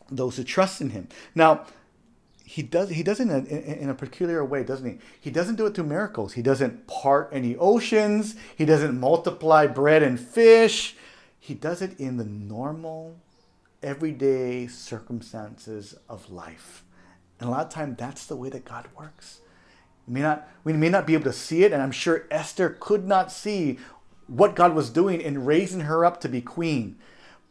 those 0.10 0.38
who 0.38 0.44
trust 0.44 0.80
in 0.80 0.92
him. 0.92 1.10
Now, 1.34 1.66
he 2.46 2.62
does 2.62 2.90
he 2.90 3.04
does 3.04 3.20
it 3.20 3.24
in 3.24 3.32
a, 3.32 3.82
in 3.82 3.90
a 3.90 3.96
peculiar 3.96 4.46
way, 4.46 4.64
doesn't 4.64 4.90
he? 4.90 5.00
He 5.20 5.32
doesn't 5.32 5.56
do 5.56 5.66
it 5.66 5.76
through 5.76 5.86
miracles. 5.86 6.34
He 6.34 6.42
doesn't 6.42 6.88
part 6.88 7.30
any 7.34 7.58
oceans. 7.58 8.36
He 8.56 8.64
doesn't 8.64 8.98
multiply 8.98 9.68
bread 9.68 10.02
and 10.02 10.20
fish. 10.20 10.96
He 11.40 11.56
does 11.56 11.82
it 11.82 12.00
in 12.00 12.18
the 12.18 12.26
normal, 12.26 13.18
everyday 13.82 14.68
circumstances 14.68 15.96
of 16.08 16.32
life. 16.32 16.84
And 17.40 17.50
a 17.50 17.52
lot 17.52 17.66
of 17.66 17.72
times 17.72 17.98
that's 17.98 18.26
the 18.26 18.36
way 18.36 18.50
that 18.50 18.66
God 18.66 18.88
works. 18.98 19.42
We 20.08 20.16
may 20.16 20.22
not 20.22 20.48
we 20.64 20.74
may 20.74 20.90
not 20.90 21.06
be 21.06 21.14
able 21.14 21.26
to 21.26 21.34
see 21.34 21.64
it, 21.64 21.72
and 21.72 21.82
I'm 21.82 21.92
sure 21.92 22.26
Esther 22.32 22.76
could 22.80 23.08
not 23.08 23.32
see 23.32 23.80
what 24.28 24.56
God 24.56 24.74
was 24.76 24.90
doing 24.90 25.22
in 25.22 25.46
raising 25.46 25.82
her 25.82 26.04
up 26.04 26.20
to 26.22 26.30
be 26.30 26.42
queen 26.42 26.98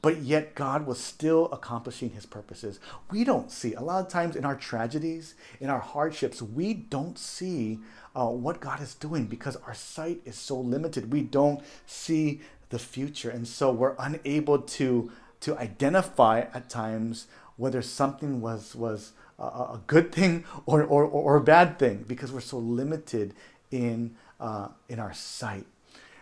but 0.06 0.18
yet 0.18 0.54
God 0.54 0.86
was 0.86 1.00
still 1.00 1.46
accomplishing 1.46 2.10
his 2.10 2.26
purposes. 2.26 2.78
We 3.10 3.24
don't 3.24 3.50
see, 3.50 3.74
a 3.74 3.80
lot 3.80 4.04
of 4.04 4.08
times 4.08 4.36
in 4.36 4.44
our 4.44 4.54
tragedies, 4.54 5.34
in 5.58 5.68
our 5.68 5.80
hardships, 5.80 6.40
we 6.40 6.74
don't 6.74 7.18
see 7.18 7.80
uh, 8.14 8.28
what 8.28 8.60
God 8.60 8.80
is 8.80 8.94
doing 8.94 9.26
because 9.26 9.56
our 9.56 9.74
sight 9.74 10.20
is 10.24 10.36
so 10.36 10.60
limited. 10.60 11.12
We 11.12 11.22
don't 11.22 11.60
see 11.86 12.40
the 12.68 12.78
future. 12.78 13.30
And 13.30 13.48
so 13.48 13.72
we're 13.72 13.96
unable 13.98 14.60
to, 14.60 15.10
to 15.40 15.58
identify 15.58 16.44
at 16.54 16.70
times 16.70 17.26
whether 17.56 17.82
something 17.82 18.40
was, 18.40 18.76
was 18.76 19.10
a, 19.38 19.80
good 19.86 20.12
thing 20.12 20.44
or, 20.64 20.82
or, 20.82 21.04
or 21.04 21.36
a 21.36 21.40
bad 21.40 21.78
thing 21.78 22.04
because 22.06 22.32
we're 22.32 22.40
so 22.40 22.58
limited 22.58 23.34
in, 23.70 24.16
uh, 24.40 24.68
in 24.88 24.98
our 24.98 25.12
sight. 25.12 25.66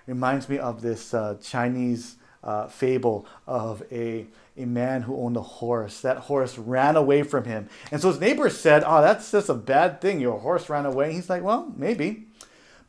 Reminds 0.07 0.49
me 0.49 0.59
of 0.59 0.83
this 0.83 1.15
uh, 1.15 1.37
Chinese 1.43 2.17
uh, 2.43 2.67
fable 2.67 3.27
of 3.47 3.83
a, 3.91 4.27
a 4.57 4.67
man 4.67 5.03
who 5.03 5.17
owned 5.17 5.37
a 5.37 5.43
horse. 5.43 6.01
That 6.03 6.19
horse 6.19 6.59
ran 6.59 6.97
away 6.97 7.23
from 7.23 7.45
him. 7.45 7.69
And 7.91 8.03
so 8.03 8.09
his 8.09 8.21
neighbors 8.21 8.59
said, 8.59 8.83
Oh, 8.87 9.01
that's 9.01 9.31
just 9.33 9.49
a 9.49 9.55
bad 9.55 10.01
thing. 10.01 10.21
Your 10.21 10.39
horse 10.39 10.69
ran 10.69 10.85
away. 10.85 11.07
And 11.07 11.15
he's 11.15 11.31
like, 11.31 11.43
Well, 11.43 11.73
maybe. 11.77 12.27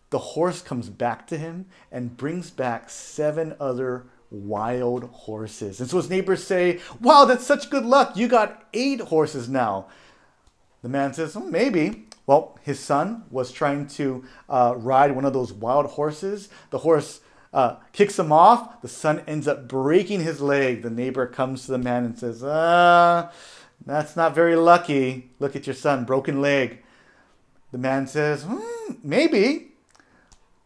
The 0.10 0.20
horse 0.20 0.62
comes 0.62 0.90
back 0.90 1.26
to 1.28 1.38
him 1.38 1.66
and 1.92 2.16
brings 2.16 2.50
back 2.52 2.90
seven 2.90 3.56
other 3.60 4.06
wild 4.30 5.06
horses. 5.06 5.80
And 5.80 5.90
so 5.90 5.98
his 5.98 6.10
neighbors 6.10 6.44
say, 6.44 6.82
Wow, 7.00 7.24
that's 7.24 7.46
such 7.46 7.70
good 7.70 7.86
luck. 7.86 8.18
You 8.18 8.28
got 8.28 8.68
eight 8.74 9.00
horses 9.00 9.48
now. 9.48 9.88
The 10.86 10.90
man 10.90 11.16
says, 11.16 11.36
oh, 11.36 11.40
Maybe. 11.40 12.06
Well, 12.28 12.60
his 12.62 12.80
son 12.80 13.24
was 13.32 13.52
trying 13.52 13.88
to 13.88 14.24
uh, 14.48 14.76
ride 14.78 15.16
one 15.16 15.26
of 15.26 15.34
those 15.34 15.52
wild 15.52 15.88
horses. 15.88 16.48
The 16.70 16.78
horse 16.78 17.22
uh, 17.52 17.78
kicks 17.92 18.20
him 18.20 18.32
off. 18.32 18.84
The 18.84 18.88
son 18.88 19.24
ends 19.26 19.48
up 19.48 19.68
breaking 19.68 20.22
his 20.22 20.42
leg. 20.42 20.84
The 20.84 20.92
neighbor 20.92 21.26
comes 21.26 21.66
to 21.66 21.72
the 21.72 21.80
man 21.80 22.06
and 22.06 22.20
says, 22.20 22.44
Ah, 22.46 23.32
that's 23.84 24.16
not 24.16 24.36
very 24.36 24.56
lucky. 24.56 25.32
Look 25.40 25.56
at 25.56 25.66
your 25.66 25.74
son, 25.74 26.06
broken 26.06 26.40
leg. 26.40 26.84
The 27.72 27.80
man 27.80 28.06
says, 28.06 28.44
hmm, 28.48 28.94
Maybe. 29.02 29.72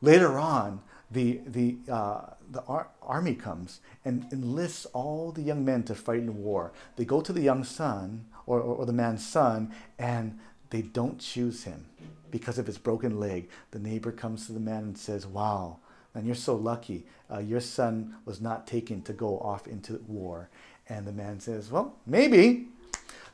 Later 0.02 0.38
on, 0.38 0.82
the, 1.10 1.40
the, 1.48 1.78
uh, 1.90 2.22
the 2.52 2.62
ar- 2.64 2.90
army 3.02 3.36
comes 3.36 3.80
and 4.04 4.28
enlists 4.34 4.86
all 4.88 5.32
the 5.32 5.44
young 5.44 5.64
men 5.64 5.84
to 5.84 5.96
fight 5.96 6.20
in 6.20 6.44
war. 6.44 6.74
They 6.98 7.06
go 7.06 7.22
to 7.22 7.32
the 7.32 7.42
young 7.42 7.64
son 7.64 8.26
or, 8.50 8.60
or, 8.60 8.76
or 8.78 8.86
the 8.86 8.92
man's 8.92 9.26
son 9.26 9.72
and 9.98 10.38
they 10.72 10.82
don't 10.82 11.20
choose 11.20 11.64
him 11.64 11.86
because 12.32 12.58
of 12.58 12.66
his 12.66 12.78
broken 12.78 13.20
leg. 13.20 13.50
The 13.72 13.80
neighbor 13.80 14.12
comes 14.12 14.48
to 14.48 14.54
the 14.54 14.60
man 14.60 14.84
and 14.84 14.98
says, 14.98 15.26
Wow, 15.26 15.78
man, 16.14 16.26
you're 16.26 16.36
so 16.36 16.56
lucky. 16.56 17.06
Uh, 17.32 17.40
your 17.40 17.62
son 17.62 18.16
was 18.26 18.42
not 18.42 18.68
taken 18.68 19.02
to 19.04 19.14
go 19.14 19.40
off 19.40 19.68
into 19.68 20.02
war. 20.08 20.50
And 20.88 21.08
the 21.08 21.12
man 21.12 21.40
says, 21.40 21.72
Well, 21.72 21.96
maybe. 22.06 22.68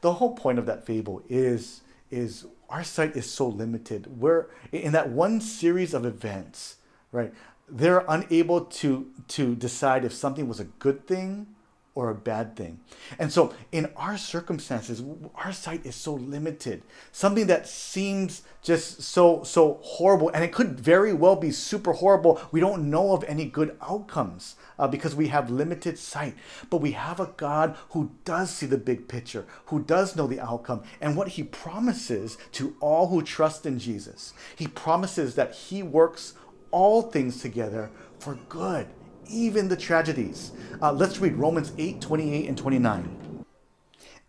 The 0.01 0.13
whole 0.13 0.36
point 0.36 0.60
of 0.60 0.65
that 0.67 0.86
fable 0.86 1.23
is, 1.30 1.82
is 2.12 2.45
our 2.69 2.84
sight 2.84 3.15
is 3.15 3.30
so 3.30 3.47
limited. 3.47 4.19
We're 4.19 4.47
in 4.71 4.91
that 4.91 5.10
one 5.10 5.41
series 5.41 5.93
of 5.93 6.06
events, 6.06 6.75
right? 7.12 7.34
They're 7.67 8.06
unable 8.08 8.65
to, 8.65 9.12
to 9.30 9.56
decide 9.56 10.06
if 10.06 10.13
something 10.13 10.47
was 10.47 10.60
a 10.60 10.65
good 10.65 11.08
thing 11.08 11.55
or 11.95 12.10
a 12.10 12.15
bad 12.15 12.58
thing. 12.58 12.81
And 13.17 13.31
so, 13.31 13.53
in 13.71 13.89
our 13.95 14.17
circumstances, 14.17 15.01
our 15.34 15.53
sight 15.53 15.86
is 15.86 15.95
so 15.95 16.13
limited. 16.13 16.84
Something 17.13 17.47
that 17.47 17.67
seems 17.67 18.43
just 18.62 19.01
so 19.01 19.43
so 19.43 19.79
horrible, 19.81 20.29
and 20.29 20.43
it 20.43 20.51
could 20.51 20.77
very 20.77 21.13
well 21.13 21.38
be 21.38 21.51
super 21.51 21.93
horrible. 21.93 22.41
We 22.51 22.60
don't 22.60 22.89
know 22.89 23.13
of 23.13 23.23
any 23.23 23.45
good 23.45 23.77
outcomes 23.81 24.58
uh, 24.77 24.89
because 24.89 25.15
we 25.15 25.29
have 25.29 25.49
limited 25.49 25.97
sight. 25.97 26.36
But 26.69 26.81
we 26.81 26.91
have 26.91 27.21
a 27.21 27.34
God 27.38 27.77
who 27.91 28.12
does 28.25 28.49
see 28.49 28.65
the 28.65 28.77
big 28.77 29.08
picture, 29.08 29.45
who 29.67 29.81
does 29.81 30.17
know 30.17 30.27
the 30.27 30.41
outcome, 30.41 30.84
and 30.99 31.15
what 31.15 31.29
He 31.29 31.43
promises 31.43 32.38
to 32.53 32.75
all 32.81 33.08
who 33.08 33.21
trust 33.21 33.65
in 33.65 33.79
Jesus. 33.79 34.34
He 34.53 34.67
promises 34.67 35.36
that 35.36 35.55
He 35.55 35.81
works 35.81 36.34
all 36.71 37.03
things 37.03 37.41
together 37.41 37.89
for 38.19 38.38
good 38.49 38.88
even 39.30 39.68
the 39.68 39.78
tragedies. 39.78 40.52
Uh, 40.82 40.92
let's 40.92 41.20
read 41.20 41.36
Romans 41.36 41.72
8 41.78 42.02
28 42.02 42.48
and 42.48 42.58
29. 42.58 43.46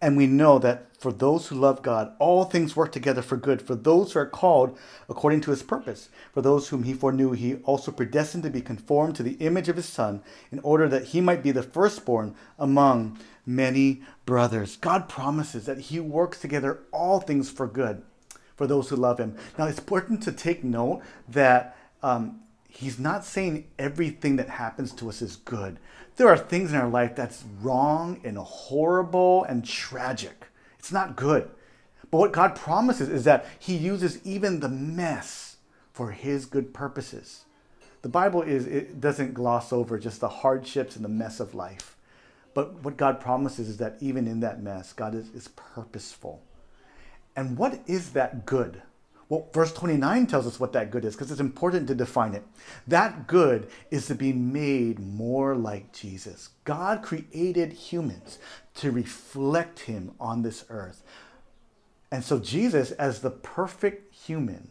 And 0.01 0.17
we 0.17 0.27
know 0.27 0.59
that 0.59 0.95
for 1.01 1.11
those 1.11 1.49
who 1.49 1.55
love 1.55 1.83
God, 1.83 2.15
all 2.19 2.45
things 2.45 2.77
work 2.77 2.93
together 2.93 3.23
for 3.23 3.37
good, 3.37 3.63
for 3.63 3.75
those 3.75 4.13
who 4.13 4.19
are 4.19 4.27
called 4.27 4.77
according 5.09 5.41
to 5.43 5.51
his 5.51 5.63
purpose. 5.63 6.11
For 6.33 6.43
those 6.43 6.69
whom 6.69 6.83
he 6.83 6.93
foreknew, 6.93 7.33
he 7.33 7.57
also 7.65 7.91
predestined 7.93 8.43
to 8.45 8.51
be 8.51 8.61
conformed 8.61 9.17
to 9.17 9.23
the 9.23 9.35
image 9.35 9.69
of 9.69 9.77
his 9.77 9.87
Son, 9.87 10.23
in 10.53 10.59
order 10.61 10.89
that 10.89 11.07
he 11.07 11.21
might 11.21 11.43
be 11.43 11.51
the 11.51 11.63
firstborn 11.63 12.35
among 12.59 13.19
many 13.47 14.03
brothers. 14.27 14.77
God 14.77 15.09
promises 15.09 15.65
that 15.65 15.79
he 15.79 15.99
works 15.99 16.41
together 16.41 16.81
all 16.93 17.21
things 17.21 17.51
for 17.51 17.67
good 17.67 18.03
for 18.57 18.67
those 18.67 18.89
who 18.89 18.97
love 18.97 19.19
him. 19.19 19.37
Now, 19.59 19.67
it's 19.67 19.79
important 19.79 20.23
to 20.25 20.33
take 20.33 20.65
note 20.65 21.03
that 21.29 21.77
um, 22.03 22.41
he's 22.77 22.99
not 22.99 23.25
saying 23.25 23.67
everything 23.79 24.37
that 24.37 24.49
happens 24.49 24.93
to 24.93 25.09
us 25.09 25.23
is 25.23 25.37
good. 25.37 25.79
There 26.17 26.29
are 26.29 26.39
things 26.39 26.73
in 26.73 26.79
our 26.79 26.89
life 26.89 27.17
that's 27.17 27.45
wrong 27.61 28.21
and 28.25 28.39
horrible 28.39 29.45
and 29.45 29.65
tragic. 29.65 30.47
It's 30.79 30.93
not 30.93 31.17
good. 31.17 31.51
But 32.11 32.19
what 32.19 32.33
God 32.33 32.55
promises 32.55 33.09
is 33.09 33.25
that 33.25 33.47
he 33.59 33.77
uses 33.77 34.25
even 34.25 34.61
the 34.61 34.69
mess 34.69 35.57
for 35.93 36.13
his 36.13 36.47
good 36.47 36.73
purposes. 36.73 37.45
The 38.03 38.09
Bible 38.09 38.43
is 38.43 38.67
it 38.67 39.01
doesn't 39.01 39.35
gloss 39.35 39.73
over 39.73 39.99
just 39.99 40.21
the 40.21 40.29
hardships 40.29 40.97
and 40.97 41.05
the 41.05 41.09
mess 41.09 41.41
of 41.41 41.55
life. 41.55 41.97
But 42.55 42.83
what 42.85 42.97
God 42.97 43.21
promises 43.21 43.69
is 43.69 43.77
that 43.79 43.97
even 44.01 44.27
in 44.27 44.41
that 44.41 44.63
mess, 44.63 44.93
God 44.93 45.15
is, 45.15 45.29
is 45.31 45.49
purposeful. 45.49 46.43
And 47.35 47.59
what 47.59 47.81
is 47.87 48.11
that 48.13 48.47
good? 48.47 48.81
Well, 49.29 49.49
verse 49.53 49.73
29 49.73 50.29
tells 50.29 50.47
us 50.47 50.61
what 50.61 50.73
that 50.75 50.91
good 50.91 51.05
is 51.05 51.15
because 51.15 51.33
it's 51.33 51.41
important 51.41 51.89
to 51.89 51.95
define 51.95 52.35
it. 52.35 52.45
That 52.87 53.27
good 53.27 53.69
is 53.91 54.07
to 54.07 54.15
be 54.15 54.33
made 54.33 55.01
more 55.01 55.57
like 55.57 55.93
Jesus. 55.93 56.51
God 56.65 57.03
created 57.03 57.73
humans 57.73 58.39
to 58.77 58.93
reflect 58.93 59.81
him 59.81 60.13
on 60.21 60.43
this 60.43 60.65
earth. 60.71 61.03
And 62.13 62.25
so 62.25 62.39
Jesus, 62.39 62.93
as 62.93 63.21
the 63.21 63.31
perfect 63.31 64.15
human, 64.15 64.69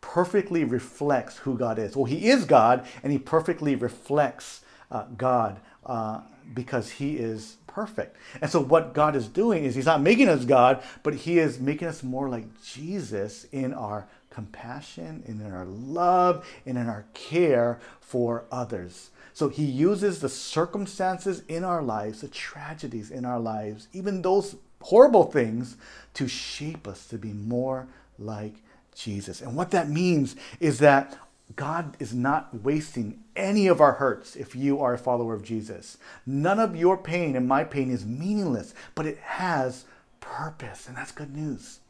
perfectly 0.00 0.64
reflects 0.64 1.38
who 1.38 1.56
God 1.56 1.78
is. 1.78 1.94
Well, 1.94 2.06
he 2.06 2.28
is 2.28 2.46
God 2.46 2.86
and 3.02 3.12
he 3.12 3.18
perfectly 3.18 3.76
reflects 3.76 4.62
uh, 4.90 5.04
God 5.16 5.60
uh, 5.84 6.20
because 6.52 6.90
he 6.90 7.16
is 7.16 7.56
perfect. 7.66 8.16
And 8.40 8.50
so 8.50 8.60
what 8.60 8.94
God 8.94 9.14
is 9.16 9.28
doing 9.28 9.64
is 9.64 9.74
he's 9.74 9.86
not 9.86 10.02
making 10.02 10.28
us 10.28 10.44
God, 10.44 10.82
but 11.02 11.14
he 11.14 11.38
is 11.38 11.60
making 11.60 11.88
us 11.88 12.02
more 12.02 12.28
like 12.28 12.44
Jesus 12.62 13.44
in 13.52 13.72
our 13.72 14.06
compassion, 14.30 15.24
and 15.26 15.40
in 15.40 15.52
our 15.52 15.64
love, 15.64 16.46
and 16.64 16.78
in 16.78 16.88
our 16.88 17.04
care 17.14 17.80
for 18.00 18.44
others. 18.50 19.10
So 19.32 19.48
he 19.48 19.64
uses 19.64 20.20
the 20.20 20.28
circumstances 20.28 21.42
in 21.48 21.64
our 21.64 21.82
lives, 21.82 22.20
the 22.20 22.28
tragedies 22.28 23.10
in 23.10 23.24
our 23.24 23.40
lives, 23.40 23.88
even 23.92 24.22
those 24.22 24.56
horrible 24.82 25.24
things 25.24 25.76
to 26.14 26.28
shape 26.28 26.86
us 26.86 27.06
to 27.08 27.18
be 27.18 27.32
more 27.32 27.88
like 28.18 28.54
Jesus. 28.94 29.40
And 29.40 29.56
what 29.56 29.72
that 29.72 29.88
means 29.88 30.36
is 30.60 30.78
that 30.78 31.18
God 31.56 31.96
is 31.98 32.14
not 32.14 32.62
wasting 32.62 33.24
any 33.34 33.66
of 33.66 33.80
our 33.80 33.94
hurts 33.94 34.36
if 34.36 34.54
you 34.54 34.80
are 34.80 34.94
a 34.94 34.98
follower 34.98 35.34
of 35.34 35.42
Jesus. 35.42 35.98
None 36.26 36.60
of 36.60 36.76
your 36.76 36.96
pain 36.96 37.34
and 37.34 37.48
my 37.48 37.64
pain 37.64 37.90
is 37.90 38.04
meaningless, 38.04 38.74
but 38.94 39.06
it 39.06 39.18
has 39.18 39.84
purpose, 40.20 40.86
and 40.86 40.96
that's 40.96 41.12
good 41.12 41.34
news. 41.34 41.80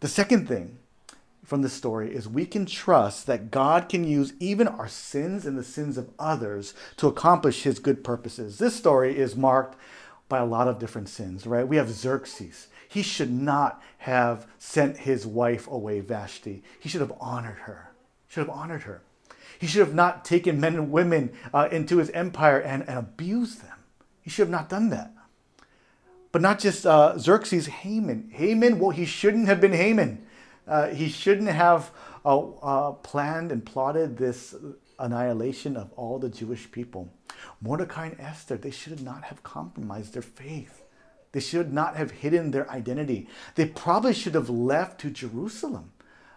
The 0.00 0.08
second 0.08 0.46
thing 0.46 0.78
from 1.44 1.62
this 1.62 1.72
story 1.72 2.14
is 2.14 2.28
we 2.28 2.46
can 2.46 2.66
trust 2.66 3.26
that 3.26 3.50
God 3.50 3.88
can 3.88 4.04
use 4.04 4.34
even 4.40 4.68
our 4.68 4.88
sins 4.88 5.46
and 5.46 5.56
the 5.56 5.64
sins 5.64 5.96
of 5.96 6.10
others 6.18 6.74
to 6.96 7.06
accomplish 7.06 7.62
his 7.62 7.78
good 7.78 8.04
purposes. 8.04 8.58
This 8.58 8.74
story 8.74 9.16
is 9.16 9.36
marked 9.36 9.78
by 10.28 10.38
a 10.38 10.46
lot 10.46 10.68
of 10.68 10.78
different 10.78 11.08
sins, 11.08 11.46
right? 11.46 11.68
We 11.68 11.76
have 11.76 11.90
Xerxes. 11.90 12.68
He 12.88 13.02
should 13.02 13.30
not 13.30 13.82
have 13.98 14.46
sent 14.58 14.98
his 14.98 15.26
wife 15.26 15.66
away, 15.66 16.00
Vashti. 16.00 16.62
He 16.80 16.88
should 16.88 17.00
have 17.00 17.12
honored 17.20 17.58
her 17.60 17.93
should 18.34 18.48
have 18.48 18.56
honored 18.56 18.82
her. 18.82 19.00
He 19.60 19.68
should 19.68 19.80
have 19.80 19.94
not 19.94 20.24
taken 20.24 20.60
men 20.60 20.74
and 20.74 20.90
women 20.90 21.32
uh, 21.52 21.68
into 21.70 21.98
his 21.98 22.10
empire 22.10 22.58
and, 22.58 22.86
and 22.88 22.98
abused 22.98 23.62
them. 23.62 23.76
He 24.22 24.30
should 24.30 24.42
have 24.42 24.50
not 24.50 24.68
done 24.68 24.88
that. 24.88 25.12
But 26.32 26.42
not 26.42 26.58
just 26.58 26.84
uh, 26.84 27.16
Xerxes, 27.16 27.66
Haman. 27.66 28.30
Haman, 28.32 28.80
well, 28.80 28.90
he 28.90 29.04
shouldn't 29.04 29.46
have 29.46 29.60
been 29.60 29.72
Haman. 29.72 30.26
Uh, 30.66 30.88
he 30.88 31.08
shouldn't 31.08 31.48
have 31.48 31.92
uh, 32.24 32.40
uh, 32.40 32.92
planned 32.92 33.52
and 33.52 33.64
plotted 33.64 34.16
this 34.16 34.56
annihilation 34.98 35.76
of 35.76 35.92
all 35.92 36.18
the 36.18 36.28
Jewish 36.28 36.68
people. 36.72 37.12
Mordecai 37.60 38.06
and 38.06 38.20
Esther, 38.20 38.56
they 38.56 38.72
should 38.72 39.00
not 39.00 39.22
have 39.24 39.44
compromised 39.44 40.14
their 40.14 40.22
faith. 40.22 40.82
They 41.30 41.40
should 41.40 41.72
not 41.72 41.96
have 41.96 42.10
hidden 42.10 42.50
their 42.50 42.68
identity. 42.68 43.28
They 43.54 43.66
probably 43.66 44.12
should 44.12 44.34
have 44.34 44.50
left 44.50 45.00
to 45.02 45.10
Jerusalem 45.10 45.92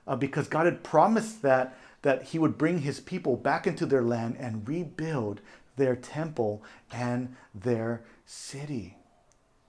uh, 0.08 0.16
because 0.16 0.48
God 0.48 0.66
had 0.66 0.84
promised 0.84 1.42
that 1.42 1.78
that 2.02 2.24
he 2.24 2.40
would 2.40 2.58
bring 2.58 2.80
his 2.80 3.00
people 3.00 3.36
back 3.36 3.68
into 3.68 3.86
their 3.86 4.04
land 4.04 4.38
and 4.40 4.68
rebuild 4.68 5.42
their 5.76 5.96
temple 5.96 6.64
and 6.92 7.36
their 7.54 8.04
city. 8.26 8.98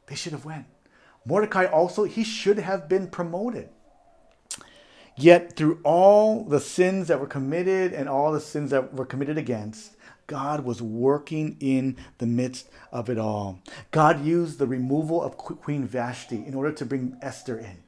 They 0.06 0.14
should 0.14 0.32
have 0.32 0.44
went. 0.44 0.66
Mordecai 1.24 1.66
also, 1.66 2.04
he 2.04 2.24
should 2.24 2.58
have 2.58 2.88
been 2.88 3.08
promoted. 3.08 3.68
Yet 5.16 5.56
through 5.56 5.80
all 5.84 6.44
the 6.44 6.60
sins 6.60 7.08
that 7.08 7.20
were 7.20 7.26
committed 7.26 7.92
and 7.92 8.08
all 8.08 8.32
the 8.32 8.40
sins 8.40 8.70
that 8.70 8.94
were 8.94 9.04
committed 9.04 9.36
against, 9.36 9.96
God 10.28 10.64
was 10.64 10.80
working 10.80 11.56
in 11.58 11.96
the 12.18 12.26
midst 12.26 12.68
of 12.92 13.10
it 13.10 13.18
all. 13.18 13.60
God 13.90 14.24
used 14.24 14.58
the 14.58 14.66
removal 14.66 15.22
of 15.22 15.36
Queen 15.36 15.86
Vashti 15.86 16.44
in 16.46 16.54
order 16.54 16.70
to 16.72 16.86
bring 16.86 17.16
Esther 17.20 17.58
in. 17.58 17.78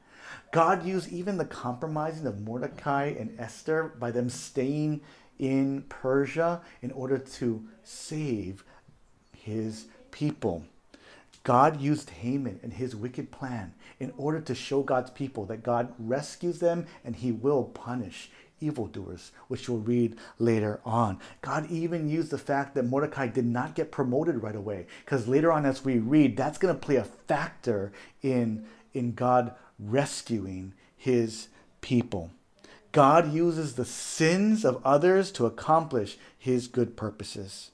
God 0.51 0.85
used 0.85 1.09
even 1.09 1.37
the 1.37 1.45
compromising 1.45 2.27
of 2.27 2.41
Mordecai 2.41 3.13
and 3.17 3.39
Esther 3.39 3.93
by 3.99 4.11
them 4.11 4.29
staying 4.29 5.01
in 5.39 5.83
Persia 5.89 6.61
in 6.81 6.91
order 6.91 7.17
to 7.17 7.65
save 7.83 8.63
his 9.35 9.85
people. 10.11 10.65
God 11.43 11.81
used 11.81 12.09
Haman 12.09 12.59
and 12.61 12.73
his 12.73 12.95
wicked 12.95 13.31
plan 13.31 13.73
in 13.99 14.13
order 14.17 14.39
to 14.41 14.53
show 14.53 14.83
God's 14.83 15.09
people 15.09 15.45
that 15.45 15.63
God 15.63 15.93
rescues 15.97 16.59
them 16.59 16.85
and 17.03 17.15
he 17.15 17.31
will 17.31 17.63
punish 17.63 18.29
evildoers, 18.59 19.31
which 19.47 19.67
we'll 19.67 19.79
read 19.79 20.17
later 20.37 20.79
on. 20.85 21.17
God 21.41 21.69
even 21.71 22.07
used 22.07 22.29
the 22.29 22.37
fact 22.37 22.75
that 22.75 22.85
Mordecai 22.85 23.27
did 23.27 23.45
not 23.45 23.73
get 23.73 23.91
promoted 23.91 24.43
right 24.43 24.55
away, 24.55 24.85
because 25.03 25.27
later 25.27 25.51
on, 25.51 25.65
as 25.65 25.83
we 25.83 25.97
read, 25.97 26.37
that's 26.37 26.59
going 26.59 26.73
to 26.73 26.79
play 26.79 26.97
a 26.97 27.03
factor 27.03 27.91
in, 28.21 28.65
in 28.93 29.13
God 29.13 29.55
rescuing 29.81 30.73
his 30.95 31.47
people. 31.81 32.31
God 32.91 33.33
uses 33.33 33.75
the 33.75 33.85
sins 33.85 34.65
of 34.65 34.81
others 34.85 35.31
to 35.33 35.45
accomplish 35.45 36.17
his 36.37 36.67
good 36.67 36.97
purposes. 36.97 37.71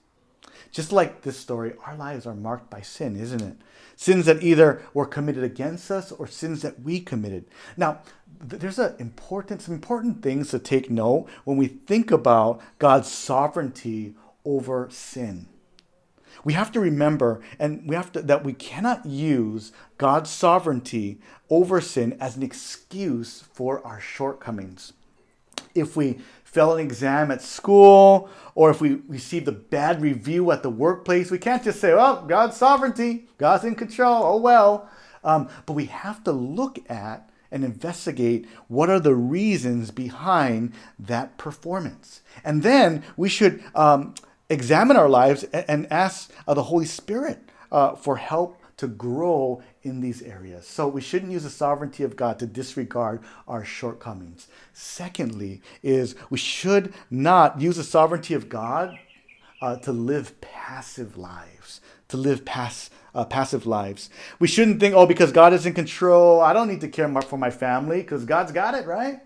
Just 0.72 0.91
like 0.91 1.22
this 1.22 1.38
story, 1.38 1.74
our 1.86 1.96
lives 1.96 2.26
are 2.26 2.36
marked 2.36 2.70
by 2.70 2.82
sin, 2.82 3.15
isn't 3.15 3.41
it? 3.41 3.58
Sins 3.96 4.26
that 4.26 4.43
either 4.43 4.82
were 4.93 5.06
committed 5.06 5.43
against 5.43 5.89
us 5.89 6.12
or 6.12 6.28
sins 6.28 6.62
that 6.62 6.82
we 6.82 7.00
committed. 7.00 7.46
Now, 7.76 8.02
there's 8.39 8.78
a 8.78 8.96
important, 9.00 9.62
some 9.62 9.74
important 9.74 10.22
things 10.22 10.52
to 10.52 10.60
take 10.60 10.91
note 10.91 11.28
when 11.46 11.58
we 11.58 11.67
think 11.67 12.12
about 12.12 12.62
God's 12.78 13.10
sovereignty 13.10 14.15
over 14.46 14.88
sin. 14.91 15.48
We 16.43 16.54
have 16.54 16.71
to 16.73 16.80
remember, 16.80 17.41
and 17.60 17.88
we 17.88 17.95
have 17.95 18.12
to 18.13 18.21
that 18.21 18.43
we 18.43 18.54
cannot 18.54 19.06
use 19.06 19.71
God's 19.97 20.30
sovereignty 20.30 21.19
over 21.50 21.82
sin 21.82 22.17
as 22.19 22.38
an 22.38 22.43
excuse 22.43 23.43
for 23.54 23.86
our 23.86 24.00
shortcomings. 24.00 24.93
If 25.73 25.95
we 25.95 26.19
fail 26.43 26.73
an 26.73 26.80
exam 26.80 27.30
at 27.30 27.41
school, 27.41 28.30
or 28.56 28.71
if 28.71 28.82
we 28.82 29.02
receive 29.08 29.47
a 29.47 29.52
bad 29.52 30.02
review 30.02 30.52
at 30.52 30.63
the 30.63 30.69
workplace, 30.69 31.30
we 31.30 31.38
can't 31.38 31.63
just 31.63 31.80
say, 31.80 31.93
well, 31.93 32.26
God's 32.26 32.58
sovereignty, 32.58 33.28
God's 33.38 33.63
in 33.63 33.76
control, 33.76 34.23
oh 34.23 34.38
well. 34.38 34.89
Um, 35.23 35.50
but 35.65 35.73
we 35.73 35.86
have 35.86 36.23
to 36.23 36.32
look 36.32 36.80
at 36.89 37.30
and 37.52 37.63
investigate 37.63 38.47
what 38.67 38.89
are 38.89 39.00
the 39.00 39.15
reasons 39.15 39.91
behind 39.91 40.73
that 41.00 41.38
performance. 41.38 42.21
And 42.43 42.63
then 42.63 43.04
we 43.15 43.30
should 43.30 43.63
um, 43.76 44.15
examine 44.49 44.97
our 44.97 45.10
lives 45.10 45.43
and, 45.43 45.88
ask 45.91 46.31
uh, 46.47 46.53
the 46.53 46.63
Holy 46.63 46.86
Spirit 46.86 47.39
uh, 47.71 47.95
for 47.95 48.17
help 48.17 48.57
to 48.77 48.88
grow 48.88 49.62
in 49.81 50.01
these 50.01 50.21
areas. 50.21 50.67
So 50.67 50.88
we 50.88 51.01
shouldn't 51.01 51.31
use 51.31 51.43
the 51.43 51.49
sovereignty 51.49 52.03
of 52.03 52.15
God 52.15 52.38
to 52.39 52.45
disregard 52.45 53.21
our 53.47 53.65
shortcomings. 53.65 54.47
Secondly, 54.71 55.62
is 55.81 56.15
we 56.29 56.38
should 56.38 56.93
not 57.10 57.60
use 57.60 57.77
the 57.77 57.83
sovereignty 57.83 58.36
of 58.36 58.49
God 58.49 58.97
uh, 59.62 59.77
to 59.77 59.91
live 59.91 60.39
passive 60.41 61.17
lives, 61.17 61.81
to 62.10 62.17
live 62.17 62.45
pass, 62.45 62.91
uh, 63.15 63.25
passive 63.25 63.65
lives. 63.65 64.12
We 64.39 64.47
shouldn't 64.47 64.79
think, 64.79 64.93
oh, 64.93 65.07
because 65.07 65.31
God 65.31 65.53
is 65.53 65.65
in 65.65 65.73
control, 65.73 66.39
I 66.39 66.53
don't 66.53 66.67
need 66.67 66.81
to 66.81 66.88
care 66.88 67.10
for 67.23 67.38
my 67.38 67.49
family 67.49 68.01
because 68.01 68.25
God's 68.25 68.51
got 68.51 68.75
it, 68.75 68.86
right? 68.86 69.21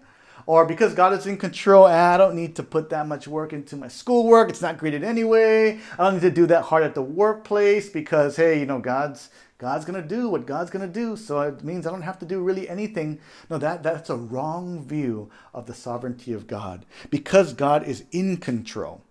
Or 0.51 0.65
because 0.65 0.93
God 0.93 1.13
is 1.13 1.25
in 1.25 1.37
control, 1.37 1.87
eh, 1.87 1.95
I 1.95 2.17
don't 2.17 2.35
need 2.35 2.57
to 2.57 2.63
put 2.63 2.89
that 2.89 3.07
much 3.07 3.25
work 3.25 3.53
into 3.53 3.77
my 3.77 3.87
schoolwork. 3.87 4.49
It's 4.49 4.61
not 4.61 4.77
graded 4.77 5.01
anyway. 5.01 5.79
I 5.97 6.03
don't 6.03 6.15
need 6.15 6.23
to 6.23 6.29
do 6.29 6.45
that 6.47 6.63
hard 6.63 6.83
at 6.83 6.93
the 6.93 7.01
workplace 7.01 7.87
because, 7.87 8.35
hey, 8.35 8.59
you 8.59 8.65
know, 8.65 8.79
God's 8.79 9.29
God's 9.59 9.85
gonna 9.85 10.01
do 10.01 10.27
what 10.27 10.45
God's 10.45 10.69
gonna 10.69 10.89
do, 10.89 11.15
so 11.15 11.39
it 11.39 11.63
means 11.63 11.87
I 11.87 11.91
don't 11.91 12.01
have 12.01 12.19
to 12.19 12.25
do 12.25 12.41
really 12.41 12.67
anything. 12.67 13.21
No, 13.49 13.59
that, 13.59 13.81
that's 13.81 14.09
a 14.09 14.17
wrong 14.17 14.83
view 14.85 15.29
of 15.53 15.67
the 15.67 15.73
sovereignty 15.73 16.33
of 16.33 16.47
God. 16.47 16.85
Because 17.09 17.53
God 17.53 17.87
is 17.87 18.03
in 18.11 18.35
control, 18.35 19.05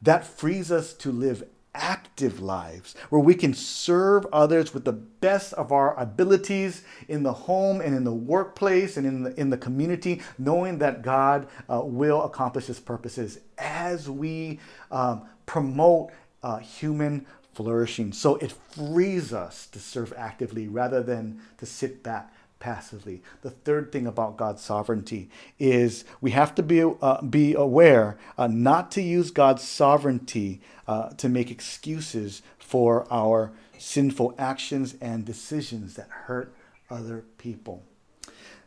that 0.00 0.24
frees 0.24 0.72
us 0.72 0.94
to 0.94 1.12
live 1.12 1.42
active 1.74 2.40
lives 2.40 2.94
where 3.10 3.20
we 3.20 3.34
can 3.34 3.54
serve 3.54 4.26
others 4.32 4.74
with 4.74 4.84
the 4.84 4.92
best 4.92 5.52
of 5.54 5.72
our 5.72 5.98
abilities 5.98 6.82
in 7.08 7.22
the 7.22 7.32
home 7.32 7.80
and 7.80 7.94
in 7.94 8.04
the 8.04 8.12
workplace 8.12 8.96
and 8.96 9.06
in 9.06 9.22
the, 9.22 9.40
in 9.40 9.50
the 9.50 9.56
community, 9.56 10.20
knowing 10.38 10.78
that 10.78 11.02
God 11.02 11.48
uh, 11.68 11.80
will 11.84 12.22
accomplish 12.22 12.66
his 12.66 12.80
purposes 12.80 13.38
as 13.58 14.08
we 14.08 14.58
um, 14.90 15.22
promote 15.46 16.10
uh, 16.42 16.58
human 16.58 17.26
flourishing. 17.54 18.12
So 18.12 18.36
it 18.36 18.52
frees 18.52 19.32
us 19.32 19.66
to 19.68 19.78
serve 19.78 20.12
actively 20.16 20.68
rather 20.68 21.02
than 21.02 21.40
to 21.58 21.66
sit 21.66 22.02
back 22.02 22.32
passively. 22.60 23.22
The 23.42 23.50
third 23.50 23.90
thing 23.90 24.06
about 24.06 24.36
God's 24.36 24.62
sovereignty 24.62 25.28
is 25.58 26.04
we 26.20 26.30
have 26.30 26.54
to 26.54 26.62
be, 26.62 26.82
uh, 26.82 27.22
be 27.22 27.54
aware 27.54 28.18
uh, 28.38 28.46
not 28.46 28.92
to 28.92 29.02
use 29.02 29.32
God's 29.32 29.62
sovereignty 29.62 30.60
uh, 30.86 31.08
to 31.14 31.28
make 31.28 31.50
excuses 31.50 32.42
for 32.58 33.06
our 33.10 33.50
sinful 33.78 34.34
actions 34.38 34.94
and 35.00 35.24
decisions 35.24 35.94
that 35.94 36.08
hurt 36.08 36.54
other 36.88 37.24
people. 37.38 37.82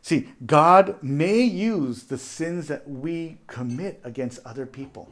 See, 0.02 0.28
God 0.44 1.02
may 1.02 1.40
use 1.40 2.04
the 2.04 2.18
sins 2.18 2.68
that 2.68 2.86
we 2.86 3.38
commit 3.46 4.00
against 4.04 4.40
other 4.44 4.66
people, 4.66 5.08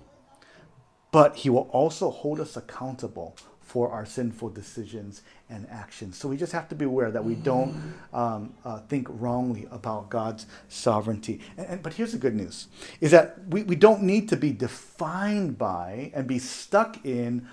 but 1.13 1.37
He 1.37 1.49
will 1.49 1.69
also 1.73 2.11
hold 2.11 2.41
us 2.41 2.57
accountable 2.57 3.37
for 3.63 3.91
our 3.91 4.05
sinful 4.05 4.51
decisions 4.51 5.23
and 5.49 5.67
actions. 5.71 6.17
So 6.17 6.29
we 6.29 6.37
just 6.37 6.53
have 6.53 6.69
to 6.69 6.75
be 6.75 6.85
aware 6.85 7.11
that 7.11 7.25
we 7.25 7.35
don't 7.35 7.95
um, 8.13 8.55
uh, 8.65 8.81
think 8.81 9.07
wrongly 9.11 9.67
about 9.71 10.11
God's 10.11 10.47
sovereignty. 10.69 11.41
And, 11.57 11.67
and, 11.67 11.83
but 11.83 11.95
here's 11.95 12.13
the 12.13 12.19
good 12.19 12.35
news 12.35 12.69
is 13.01 13.11
that 13.13 13.39
we, 13.49 13.63
we 13.63 13.77
don't 13.77 14.03
need 14.03 14.29
to 14.31 14.37
be 14.37 14.53
defined 14.53 15.59
by 15.59 16.11
and 16.15 16.27
be 16.27 16.39
stuck 16.39 17.05
in 17.05 17.49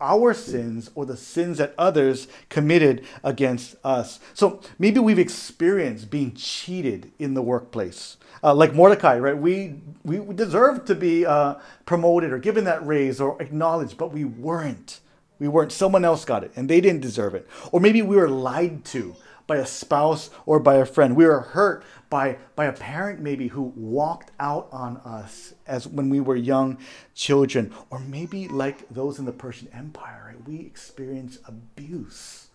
our 0.00 0.32
sins 0.32 0.90
or 0.94 1.04
the 1.04 1.16
sins 1.16 1.58
that 1.58 1.74
others 1.76 2.26
committed 2.48 3.04
against 3.22 3.76
us. 3.84 4.18
So 4.34 4.62
maybe 4.78 4.98
we've 4.98 5.18
experienced 5.18 6.10
being 6.10 6.34
cheated 6.34 7.12
in 7.18 7.34
the 7.34 7.42
workplace. 7.42 8.16
Uh, 8.42 8.54
like 8.54 8.74
Mordecai, 8.74 9.18
right? 9.18 9.36
We, 9.36 9.82
we 10.02 10.18
deserved 10.34 10.86
to 10.86 10.94
be 10.94 11.26
uh, 11.26 11.56
promoted 11.84 12.32
or 12.32 12.38
given 12.38 12.64
that 12.64 12.86
raise 12.86 13.20
or 13.20 13.40
acknowledged, 13.42 13.98
but 13.98 14.12
we 14.12 14.24
weren't. 14.24 15.00
We 15.40 15.48
weren't, 15.48 15.72
someone 15.72 16.04
else 16.04 16.24
got 16.24 16.44
it 16.44 16.52
and 16.54 16.70
they 16.70 16.80
didn't 16.80 17.00
deserve 17.00 17.34
it. 17.34 17.48
Or 17.72 17.80
maybe 17.80 18.02
we 18.02 18.14
were 18.14 18.28
lied 18.28 18.84
to 18.86 19.16
by 19.48 19.56
a 19.56 19.66
spouse 19.66 20.30
or 20.46 20.60
by 20.60 20.76
a 20.76 20.86
friend. 20.86 21.16
We 21.16 21.24
were 21.24 21.40
hurt 21.40 21.82
by, 22.08 22.38
by 22.54 22.66
a 22.66 22.72
parent 22.72 23.18
maybe 23.18 23.48
who 23.48 23.62
walked 23.74 24.30
out 24.38 24.68
on 24.70 24.98
us 24.98 25.54
as 25.66 25.88
when 25.88 26.08
we 26.08 26.20
were 26.20 26.36
young 26.36 26.78
children. 27.14 27.74
Or 27.90 27.98
maybe 27.98 28.46
like 28.46 28.88
those 28.90 29.18
in 29.18 29.24
the 29.24 29.32
Persian 29.32 29.66
Empire, 29.72 30.26
right? 30.28 30.46
we 30.46 30.60
experienced 30.60 31.40
abuse, 31.46 32.46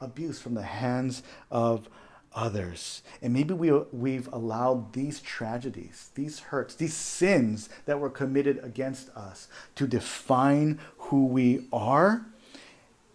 abuse 0.00 0.40
from 0.40 0.54
the 0.54 0.62
hands 0.62 1.24
of 1.50 1.88
others. 2.34 3.02
And 3.22 3.32
maybe 3.32 3.54
we, 3.54 3.72
we've 3.92 4.28
allowed 4.32 4.92
these 4.92 5.20
tragedies, 5.20 6.10
these 6.14 6.38
hurts, 6.38 6.74
these 6.74 6.94
sins 6.94 7.68
that 7.86 7.98
were 7.98 8.10
committed 8.10 8.60
against 8.62 9.08
us 9.10 9.48
to 9.76 9.86
define 9.86 10.78
who 10.98 11.26
we 11.26 11.66
are 11.72 12.26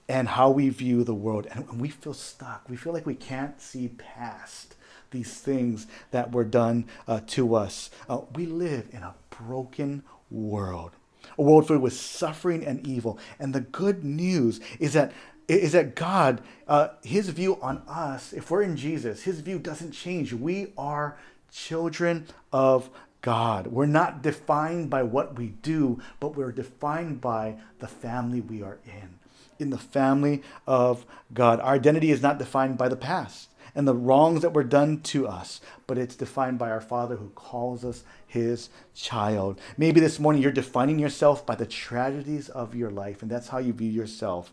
and 0.10 0.28
how 0.28 0.50
we 0.50 0.70
view 0.70 1.04
the 1.04 1.14
world. 1.14 1.48
And 1.52 1.80
we 1.80 1.90
feel 1.90 2.16
stuck. 2.16 2.68
We 2.68 2.76
feel 2.76 2.92
like 2.92 3.06
we 3.06 3.16
can't 3.16 3.62
see 3.62 3.90
past 3.90 4.76
these 5.12 5.40
things 5.40 5.88
that 6.12 6.32
were 6.32 6.44
done 6.44 6.86
uh, 7.08 7.22
to 7.28 7.56
us. 7.56 7.92
Uh, 8.10 8.22
we 8.34 8.48
live 8.48 8.90
in 8.92 9.04
a 9.04 9.14
broken 9.30 10.04
world, 10.32 10.92
a 11.38 11.44
world 11.44 11.68
filled 11.68 11.82
with 11.82 11.94
suffering 11.94 12.66
and 12.66 12.86
evil. 12.86 13.20
And 13.40 13.54
the 13.54 13.62
good 13.62 14.04
news 14.04 14.60
is 14.80 14.94
that 14.94 15.14
is 15.48 15.72
that 15.72 15.96
God, 15.96 16.42
uh, 16.68 16.90
His 17.02 17.30
view 17.30 17.60
on 17.60 17.82
us, 17.88 18.34
if 18.34 18.52
we're 18.52 18.62
in 18.62 18.78
Jesus, 18.78 19.24
His 19.24 19.40
view 19.40 19.58
doesn't 19.58 19.92
change. 19.94 20.32
We 20.32 20.74
are 20.78 21.18
children 21.52 22.28
of 22.54 22.92
God. 23.22 23.66
We're 23.66 23.88
not 23.88 24.22
defined 24.22 24.92
by 24.92 25.02
what 25.02 25.40
we 25.40 25.48
do, 25.48 26.02
but 26.20 26.36
we're 26.36 26.52
defined 26.52 27.20
by 27.20 27.56
the 27.80 27.88
family 27.88 28.42
we 28.42 28.62
are 28.62 28.78
in 28.86 29.19
in 29.60 29.70
the 29.70 29.78
family 29.78 30.42
of 30.66 31.06
God. 31.34 31.60
Our 31.60 31.76
identity 31.76 32.12
is 32.12 32.22
not 32.22 32.40
defined 32.40 32.78
by 32.78 32.90
the 32.90 32.96
past 32.96 33.50
and 33.76 33.88
the 33.88 33.96
wrongs 33.96 34.42
that 34.42 34.54
were 34.54 34.64
done 34.64 35.02
to 35.02 35.28
us, 35.28 35.62
but 35.88 35.98
it's 35.98 36.16
defined 36.16 36.58
by 36.58 36.70
our 36.70 36.82
Father 36.82 37.18
who 37.18 37.30
calls 37.30 37.86
us 37.86 38.04
his 38.28 38.70
child. 38.94 39.60
Maybe 39.78 40.00
this 40.00 40.20
morning 40.20 40.42
you're 40.42 40.52
defining 40.52 41.00
yourself 41.00 41.46
by 41.46 41.56
the 41.56 41.66
tragedies 41.66 42.50
of 42.50 42.76
your 42.76 42.92
life, 42.92 43.22
and 43.22 43.30
that's 43.30 43.50
how 43.50 43.60
you 43.60 43.74
view 43.74 43.90
yourself, 43.90 44.52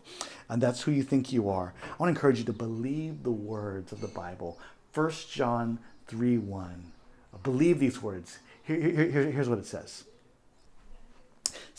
and 0.49 0.61
that's 0.61 0.83
who 0.83 0.91
you 0.91 1.03
think 1.03 1.31
you 1.31 1.49
are. 1.49 1.73
I 1.83 1.95
want 1.97 2.09
to 2.13 2.17
encourage 2.17 2.39
you 2.39 2.45
to 2.45 2.53
believe 2.53 3.23
the 3.23 3.31
words 3.31 3.91
of 3.91 4.01
the 4.01 4.07
Bible. 4.07 4.59
1 4.93 5.11
John 5.31 5.79
3 6.07 6.37
1. 6.37 6.91
Believe 7.43 7.79
these 7.79 8.01
words. 8.01 8.39
Here, 8.63 8.79
here, 8.79 9.31
here's 9.31 9.49
what 9.49 9.59
it 9.59 9.65
says. 9.65 10.05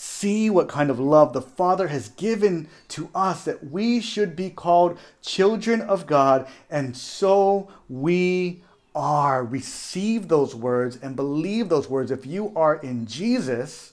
See 0.01 0.49
what 0.49 0.69
kind 0.69 0.91
of 0.91 1.01
love 1.01 1.33
the 1.33 1.43
Father 1.43 1.89
has 1.89 2.11
given 2.11 2.69
to 2.87 3.11
us 3.17 3.45
that 3.45 3.73
we 3.73 4.01
should 4.01 4.37
be 4.37 4.49
called 4.49 4.97
children 5.23 5.81
of 5.81 6.07
God, 6.07 6.47
and 6.71 6.97
so 6.97 7.69
we 7.89 8.63
are. 8.95 9.43
Receive 9.43 10.29
those 10.29 10.55
words 10.55 10.99
and 11.03 11.17
believe 11.17 11.69
those 11.69 11.91
words. 11.91 12.13
If 12.13 12.27
you 12.27 12.53
are 12.55 12.77
in 12.77 13.07
Jesus, 13.07 13.93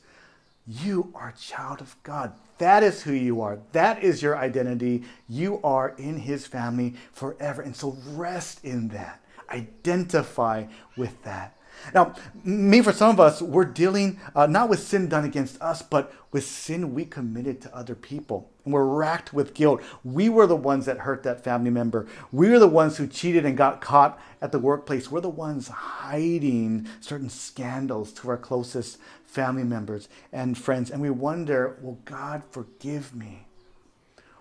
You 0.68 1.12
are 1.14 1.30
a 1.30 1.40
child 1.40 1.80
of 1.82 1.96
God. 2.04 2.34
That 2.58 2.82
is 2.84 3.04
who 3.04 3.14
you 3.14 3.42
are. 3.42 3.60
That 3.74 4.04
is 4.04 4.22
your 4.22 4.38
identity. 4.38 5.04
You 5.30 5.60
are 5.64 5.90
in 5.98 6.18
his 6.18 6.48
family 6.48 6.96
forever. 7.12 7.62
And 7.62 7.76
so 7.76 7.98
rest 8.08 8.64
in 8.64 8.88
that. 8.90 9.22
Identify 9.50 10.66
with 10.98 11.22
that. 11.24 11.55
Now, 11.94 12.16
me, 12.44 12.82
for 12.82 12.92
some 12.92 13.12
of 13.12 13.20
us, 13.20 13.42
we're 13.42 13.66
dealing 13.66 14.20
uh, 14.36 14.48
not 14.48 14.70
with 14.70 14.80
sin 14.80 15.08
done 15.08 15.26
against 15.26 15.62
us, 15.62 15.82
but 15.82 16.14
with 16.32 16.46
sin 16.46 16.94
we 16.94 17.06
committed 17.06 17.62
to 17.62 17.76
other 17.76 17.96
people. 17.96 18.50
And 18.64 18.74
we're 18.74 18.86
racked 18.86 19.34
with 19.34 19.54
guilt. 19.54 19.82
We 20.04 20.28
were 20.28 20.48
the 20.48 20.56
ones 20.56 20.86
that 20.86 21.00
hurt 21.00 21.24
that 21.24 21.44
family 21.44 21.70
member. 21.70 22.08
We 22.32 22.50
were 22.50 22.60
the 22.60 22.68
ones 22.68 22.98
who 22.98 23.08
cheated 23.08 23.46
and 23.46 23.56
got 23.56 23.82
caught 23.82 24.20
at 24.42 24.52
the 24.52 24.60
workplace. 24.60 25.10
We're 25.10 25.22
the 25.22 25.30
ones 25.30 25.68
hiding 25.68 26.88
certain 27.00 27.30
scandals 27.30 28.12
to 28.14 28.30
our 28.30 28.38
closest 28.38 28.98
family 29.26 29.64
members 29.64 30.10
and 30.32 30.58
friends. 30.58 30.90
And 30.90 31.02
we 31.02 31.10
wonder, 31.10 31.78
will 31.82 32.00
God 32.06 32.44
forgive 32.50 33.16
me? 33.16 33.48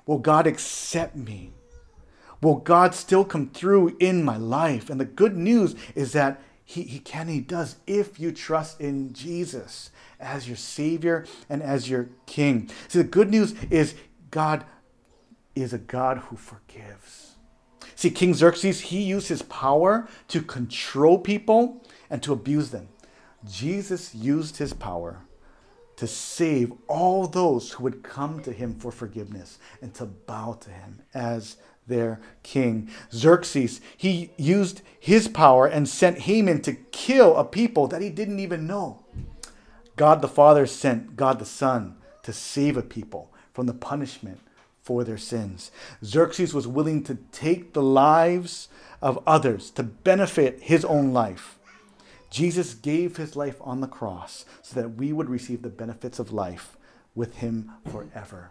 Will 0.07 0.18
God 0.18 0.47
accept 0.47 1.16
me? 1.16 1.53
Will 2.42 2.57
God 2.57 2.94
still 2.94 3.25
come 3.25 3.49
through 3.49 3.97
in 4.01 4.23
my 4.23 4.37
life? 4.37 4.90
And 4.90 5.01
the 5.01 5.07
good 5.07 5.37
news 5.37 5.75
is 5.94 6.12
that 6.12 6.42
he, 6.64 6.83
he 6.83 6.98
can, 6.98 7.29
he 7.29 7.40
does, 7.40 7.77
if 7.87 8.18
you 8.18 8.33
trust 8.33 8.81
in 8.81 9.12
Jesus 9.12 9.90
as 10.18 10.48
your 10.48 10.57
Savior 10.57 11.27
and 11.48 11.62
as 11.62 11.88
your 11.88 12.09
King. 12.27 12.70
See, 12.88 12.98
the 12.98 13.05
good 13.05 13.31
news 13.31 13.55
is 13.70 13.94
God 14.31 14.64
is 15.55 15.72
a 15.72 15.79
God 15.79 16.18
who 16.18 16.37
forgives. 16.37 17.37
See, 17.94 18.11
King 18.11 18.35
Xerxes, 18.35 18.81
he 18.81 19.03
used 19.03 19.29
his 19.29 19.42
power 19.42 20.09
to 20.29 20.42
control 20.42 21.18
people 21.18 21.87
and 22.11 22.22
to 22.22 22.33
abuse 22.33 22.70
them. 22.70 22.88
Jesus 23.48 24.14
used 24.14 24.57
his 24.57 24.72
power 24.72 25.20
to 25.96 26.07
save 26.07 26.72
all 26.88 27.27
those 27.27 27.72
who 27.72 27.85
would 27.85 28.03
come 28.03 28.42
to 28.42 28.53
him 28.53 28.74
for 28.74 28.90
forgiveness 28.90 29.59
and 29.81 29.94
to 29.94 30.07
bow 30.07 30.55
to 30.61 30.70
him 30.70 31.03
as 31.12 31.57
their 31.87 32.20
king. 32.42 32.88
Xerxes, 33.12 33.81
he 33.97 34.31
used 34.37 34.83
his 34.99 35.29
power 35.29 35.66
and 35.66 35.88
sent 35.88 36.20
Haman 36.20 36.62
to 36.62 36.73
kill 36.73 37.37
a 37.37 37.44
people 37.44 37.87
that 37.88 38.03
he 38.03 38.11
didn't 38.11 38.40
even 38.40 38.66
know. 38.66 39.05
God 39.97 40.23
the 40.23 40.29
Father 40.29 40.66
sent 40.66 41.16
God 41.16 41.38
the 41.38 41.44
Son 41.44 41.97
to 42.23 42.33
save 42.33 42.77
a 42.77 42.83
people 42.83 43.33
from 43.53 43.66
the 43.66 43.75
punishment 43.75 44.40
for 44.83 45.05
their 45.05 45.18
sins. 45.18 45.70
Xerxes 46.05 46.53
was 46.53 46.66
willing 46.66 47.03
to 47.05 47.16
take 47.33 47.73
the 47.73 47.83
lives 47.83 48.68
of 49.01 49.23
others 49.27 49.70
to 49.70 49.83
benefit 49.83 50.61
his 50.62 50.85
own 50.85 51.12
life. 51.12 51.59
Jesus 52.31 52.75
gave 52.75 53.16
his 53.16 53.37
life 53.37 53.57
on 53.61 53.81
the 53.81 53.87
cross 53.87 54.44
so 54.61 54.79
that 54.81 54.97
we 54.97 55.12
would 55.12 55.31
receive 55.31 55.62
the 55.62 55.68
benefits 55.68 56.18
of 56.18 56.33
life 56.33 56.77
with 57.14 57.37
him 57.37 57.70
forever. 57.90 58.51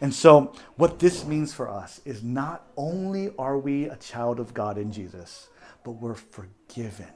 And 0.00 0.14
so, 0.14 0.52
what 0.76 0.98
this 0.98 1.24
means 1.24 1.54
for 1.54 1.68
us 1.68 2.00
is 2.04 2.22
not 2.22 2.66
only 2.76 3.30
are 3.38 3.58
we 3.58 3.84
a 3.84 3.96
child 3.96 4.40
of 4.40 4.52
God 4.52 4.78
in 4.78 4.92
Jesus, 4.92 5.48
but 5.84 5.92
we're 5.92 6.14
forgiven. 6.14 7.12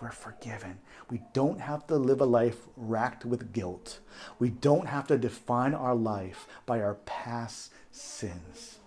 We're 0.00 0.10
forgiven. 0.10 0.78
We 1.10 1.22
don't 1.32 1.60
have 1.60 1.86
to 1.86 1.96
live 1.96 2.20
a 2.20 2.26
life 2.26 2.58
racked 2.76 3.24
with 3.24 3.52
guilt. 3.52 4.00
We 4.38 4.50
don't 4.50 4.86
have 4.86 5.06
to 5.06 5.16
define 5.16 5.72
our 5.72 5.94
life 5.94 6.46
by 6.66 6.82
our 6.82 6.94
past 7.06 7.72
sins. 7.90 8.80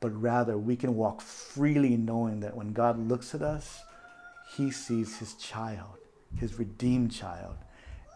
But 0.00 0.10
rather, 0.20 0.58
we 0.58 0.76
can 0.76 0.94
walk 0.94 1.20
freely 1.20 1.96
knowing 1.96 2.40
that 2.40 2.56
when 2.56 2.72
God 2.72 2.98
looks 2.98 3.34
at 3.34 3.42
us, 3.42 3.80
he 4.56 4.70
sees 4.70 5.18
his 5.18 5.34
child, 5.34 5.98
his 6.36 6.58
redeemed 6.58 7.12
child, 7.12 7.56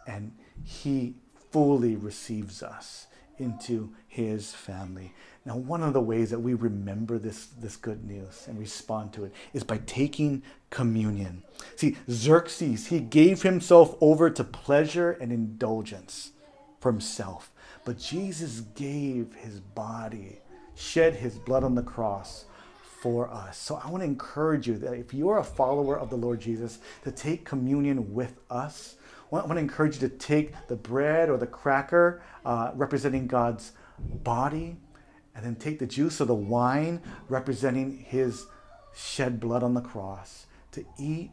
and 0.07 0.33
he 0.63 1.15
fully 1.51 1.97
receives 1.97 2.63
us 2.63 3.07
into 3.43 3.93
his 4.09 4.55
family. 4.55 5.13
Now, 5.45 5.57
one 5.57 5.83
of 5.83 5.93
the 5.93 6.01
ways 6.01 6.31
that 6.31 6.39
we 6.39 6.55
remember 6.55 7.19
this, 7.19 7.47
this 7.47 7.77
good 7.77 8.05
news 8.05 8.45
and 8.47 8.59
respond 8.59 9.13
to 9.15 9.25
it 9.25 9.33
is 9.53 9.65
by 9.65 9.79
taking 9.87 10.43
communion. 10.71 11.43
See, 11.77 11.97
Xerxes, 12.09 12.87
he 12.87 13.01
gave 13.01 13.43
himself 13.43 13.97
over 14.01 14.31
to 14.31 14.45
pleasure 14.45 15.13
and 15.13 15.33
indulgence 15.33 16.31
for 16.79 16.93
himself. 16.93 17.51
But 17.85 17.99
Jesus 17.99 18.61
gave 18.61 19.35
his 19.35 19.59
body, 19.59 20.39
shed 20.77 21.17
his 21.17 21.39
blood 21.39 21.65
on 21.65 21.75
the 21.75 21.83
cross 21.83 22.45
for 23.03 23.29
us. 23.29 23.59
So 23.59 23.81
I 23.83 23.91
want 23.91 24.03
to 24.03 24.07
encourage 24.07 24.69
you 24.69 24.79
that 24.79 24.93
if 24.93 25.13
you're 25.13 25.39
a 25.39 25.45
follower 25.45 25.99
of 25.99 26.09
the 26.09 26.17
Lord 26.17 26.41
Jesus, 26.41 26.79
to 27.03 27.11
take 27.11 27.45
communion 27.45 28.15
with 28.15 28.39
us 28.49 28.95
want 29.33 29.53
to 29.53 29.59
encourage 29.59 30.01
you 30.01 30.09
to 30.09 30.15
take 30.15 30.53
the 30.69 30.77
bread 30.77 31.31
or 31.31 31.37
the 31.39 31.47
cracker 31.47 32.23
uh, 32.45 32.73
representing 32.75 33.27
God's 33.27 33.73
body, 33.99 34.77
and 35.35 35.45
then 35.45 35.57
take 35.57 35.79
the 35.79 35.87
juice 35.87 36.21
or 36.21 36.27
the 36.27 36.35
wine 36.35 37.01
representing 37.29 37.99
his 37.99 38.47
shed 38.95 39.41
blood 39.41 39.63
on 39.63 39.75
the 39.75 39.81
cross 39.81 40.47
to 40.73 40.85
eat, 40.99 41.31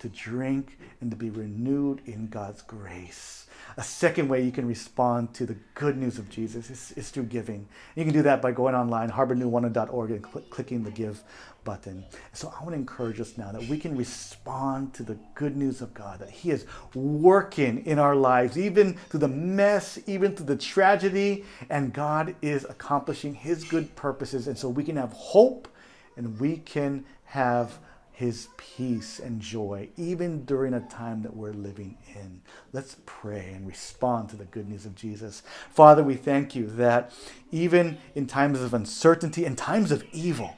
to 0.00 0.08
drink, 0.08 0.78
and 1.00 1.10
to 1.10 1.16
be 1.16 1.30
renewed 1.30 2.00
in 2.06 2.28
God's 2.28 2.62
grace. 2.62 3.46
A 3.76 3.82
second 3.82 4.28
way 4.28 4.42
you 4.42 4.50
can 4.50 4.66
respond 4.66 5.34
to 5.34 5.46
the 5.46 5.56
good 5.74 5.96
news 5.96 6.18
of 6.18 6.28
Jesus 6.28 6.70
is, 6.70 6.92
is 6.96 7.10
through 7.10 7.24
giving. 7.24 7.68
You 7.94 8.04
can 8.04 8.12
do 8.12 8.22
that 8.22 8.40
by 8.42 8.52
going 8.52 8.74
online, 8.74 9.10
harbornew1.org, 9.10 10.10
and 10.10 10.24
cl- 10.24 10.44
clicking 10.50 10.82
the 10.82 10.90
give 10.90 11.22
button. 11.64 12.04
So 12.32 12.52
I 12.58 12.62
want 12.62 12.74
to 12.74 12.78
encourage 12.78 13.20
us 13.20 13.36
now 13.36 13.52
that 13.52 13.62
we 13.64 13.78
can 13.78 13.96
respond 13.96 14.94
to 14.94 15.02
the 15.02 15.18
good 15.34 15.56
news 15.56 15.80
of 15.80 15.92
God, 15.94 16.20
that 16.20 16.30
He 16.30 16.50
is 16.50 16.64
working 16.94 17.84
in 17.84 17.98
our 17.98 18.16
lives, 18.16 18.56
even 18.56 18.94
through 18.94 19.20
the 19.20 19.28
mess, 19.28 19.98
even 20.06 20.34
through 20.34 20.46
the 20.46 20.56
tragedy, 20.56 21.44
and 21.68 21.92
God 21.92 22.34
is 22.40 22.64
accomplishing 22.64 23.34
His 23.34 23.64
good 23.64 23.94
purposes. 23.96 24.48
And 24.48 24.56
so 24.56 24.68
we 24.68 24.82
can 24.82 24.96
have 24.96 25.12
hope 25.12 25.68
and 26.16 26.40
we 26.40 26.56
can 26.56 27.04
have 27.26 27.78
his 28.18 28.48
peace 28.56 29.20
and 29.20 29.40
joy, 29.40 29.88
even 29.96 30.44
during 30.44 30.74
a 30.74 30.80
time 30.80 31.22
that 31.22 31.36
we're 31.36 31.52
living 31.52 31.96
in. 32.16 32.42
Let's 32.72 32.96
pray 33.06 33.52
and 33.54 33.64
respond 33.64 34.28
to 34.30 34.36
the 34.36 34.44
good 34.44 34.68
news 34.68 34.84
of 34.84 34.96
Jesus. 34.96 35.44
Father, 35.70 36.02
we 36.02 36.16
thank 36.16 36.56
you 36.56 36.66
that 36.66 37.12
even 37.52 37.96
in 38.16 38.26
times 38.26 38.60
of 38.60 38.74
uncertainty 38.74 39.44
and 39.44 39.56
times 39.56 39.92
of 39.92 40.02
evil, 40.10 40.56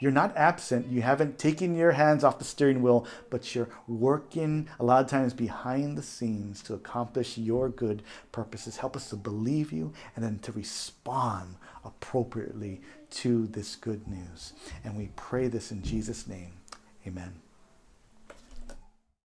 you're 0.00 0.12
not 0.12 0.36
absent. 0.36 0.88
You 0.88 1.00
haven't 1.00 1.38
taken 1.38 1.74
your 1.74 1.92
hands 1.92 2.24
off 2.24 2.38
the 2.38 2.44
steering 2.44 2.82
wheel, 2.82 3.06
but 3.30 3.54
you're 3.54 3.70
working 3.86 4.68
a 4.78 4.84
lot 4.84 5.02
of 5.02 5.10
times 5.10 5.32
behind 5.32 5.96
the 5.96 6.02
scenes 6.02 6.62
to 6.64 6.74
accomplish 6.74 7.38
your 7.38 7.70
good 7.70 8.02
purposes. 8.32 8.76
Help 8.76 8.94
us 8.94 9.08
to 9.08 9.16
believe 9.16 9.72
you 9.72 9.94
and 10.14 10.22
then 10.22 10.40
to 10.40 10.52
respond 10.52 11.54
appropriately 11.86 12.82
to 13.12 13.46
this 13.46 13.76
good 13.76 14.06
news. 14.06 14.52
And 14.84 14.94
we 14.94 15.08
pray 15.16 15.48
this 15.48 15.72
in 15.72 15.82
Jesus' 15.82 16.28
name. 16.28 16.57
Amen. 17.08 17.47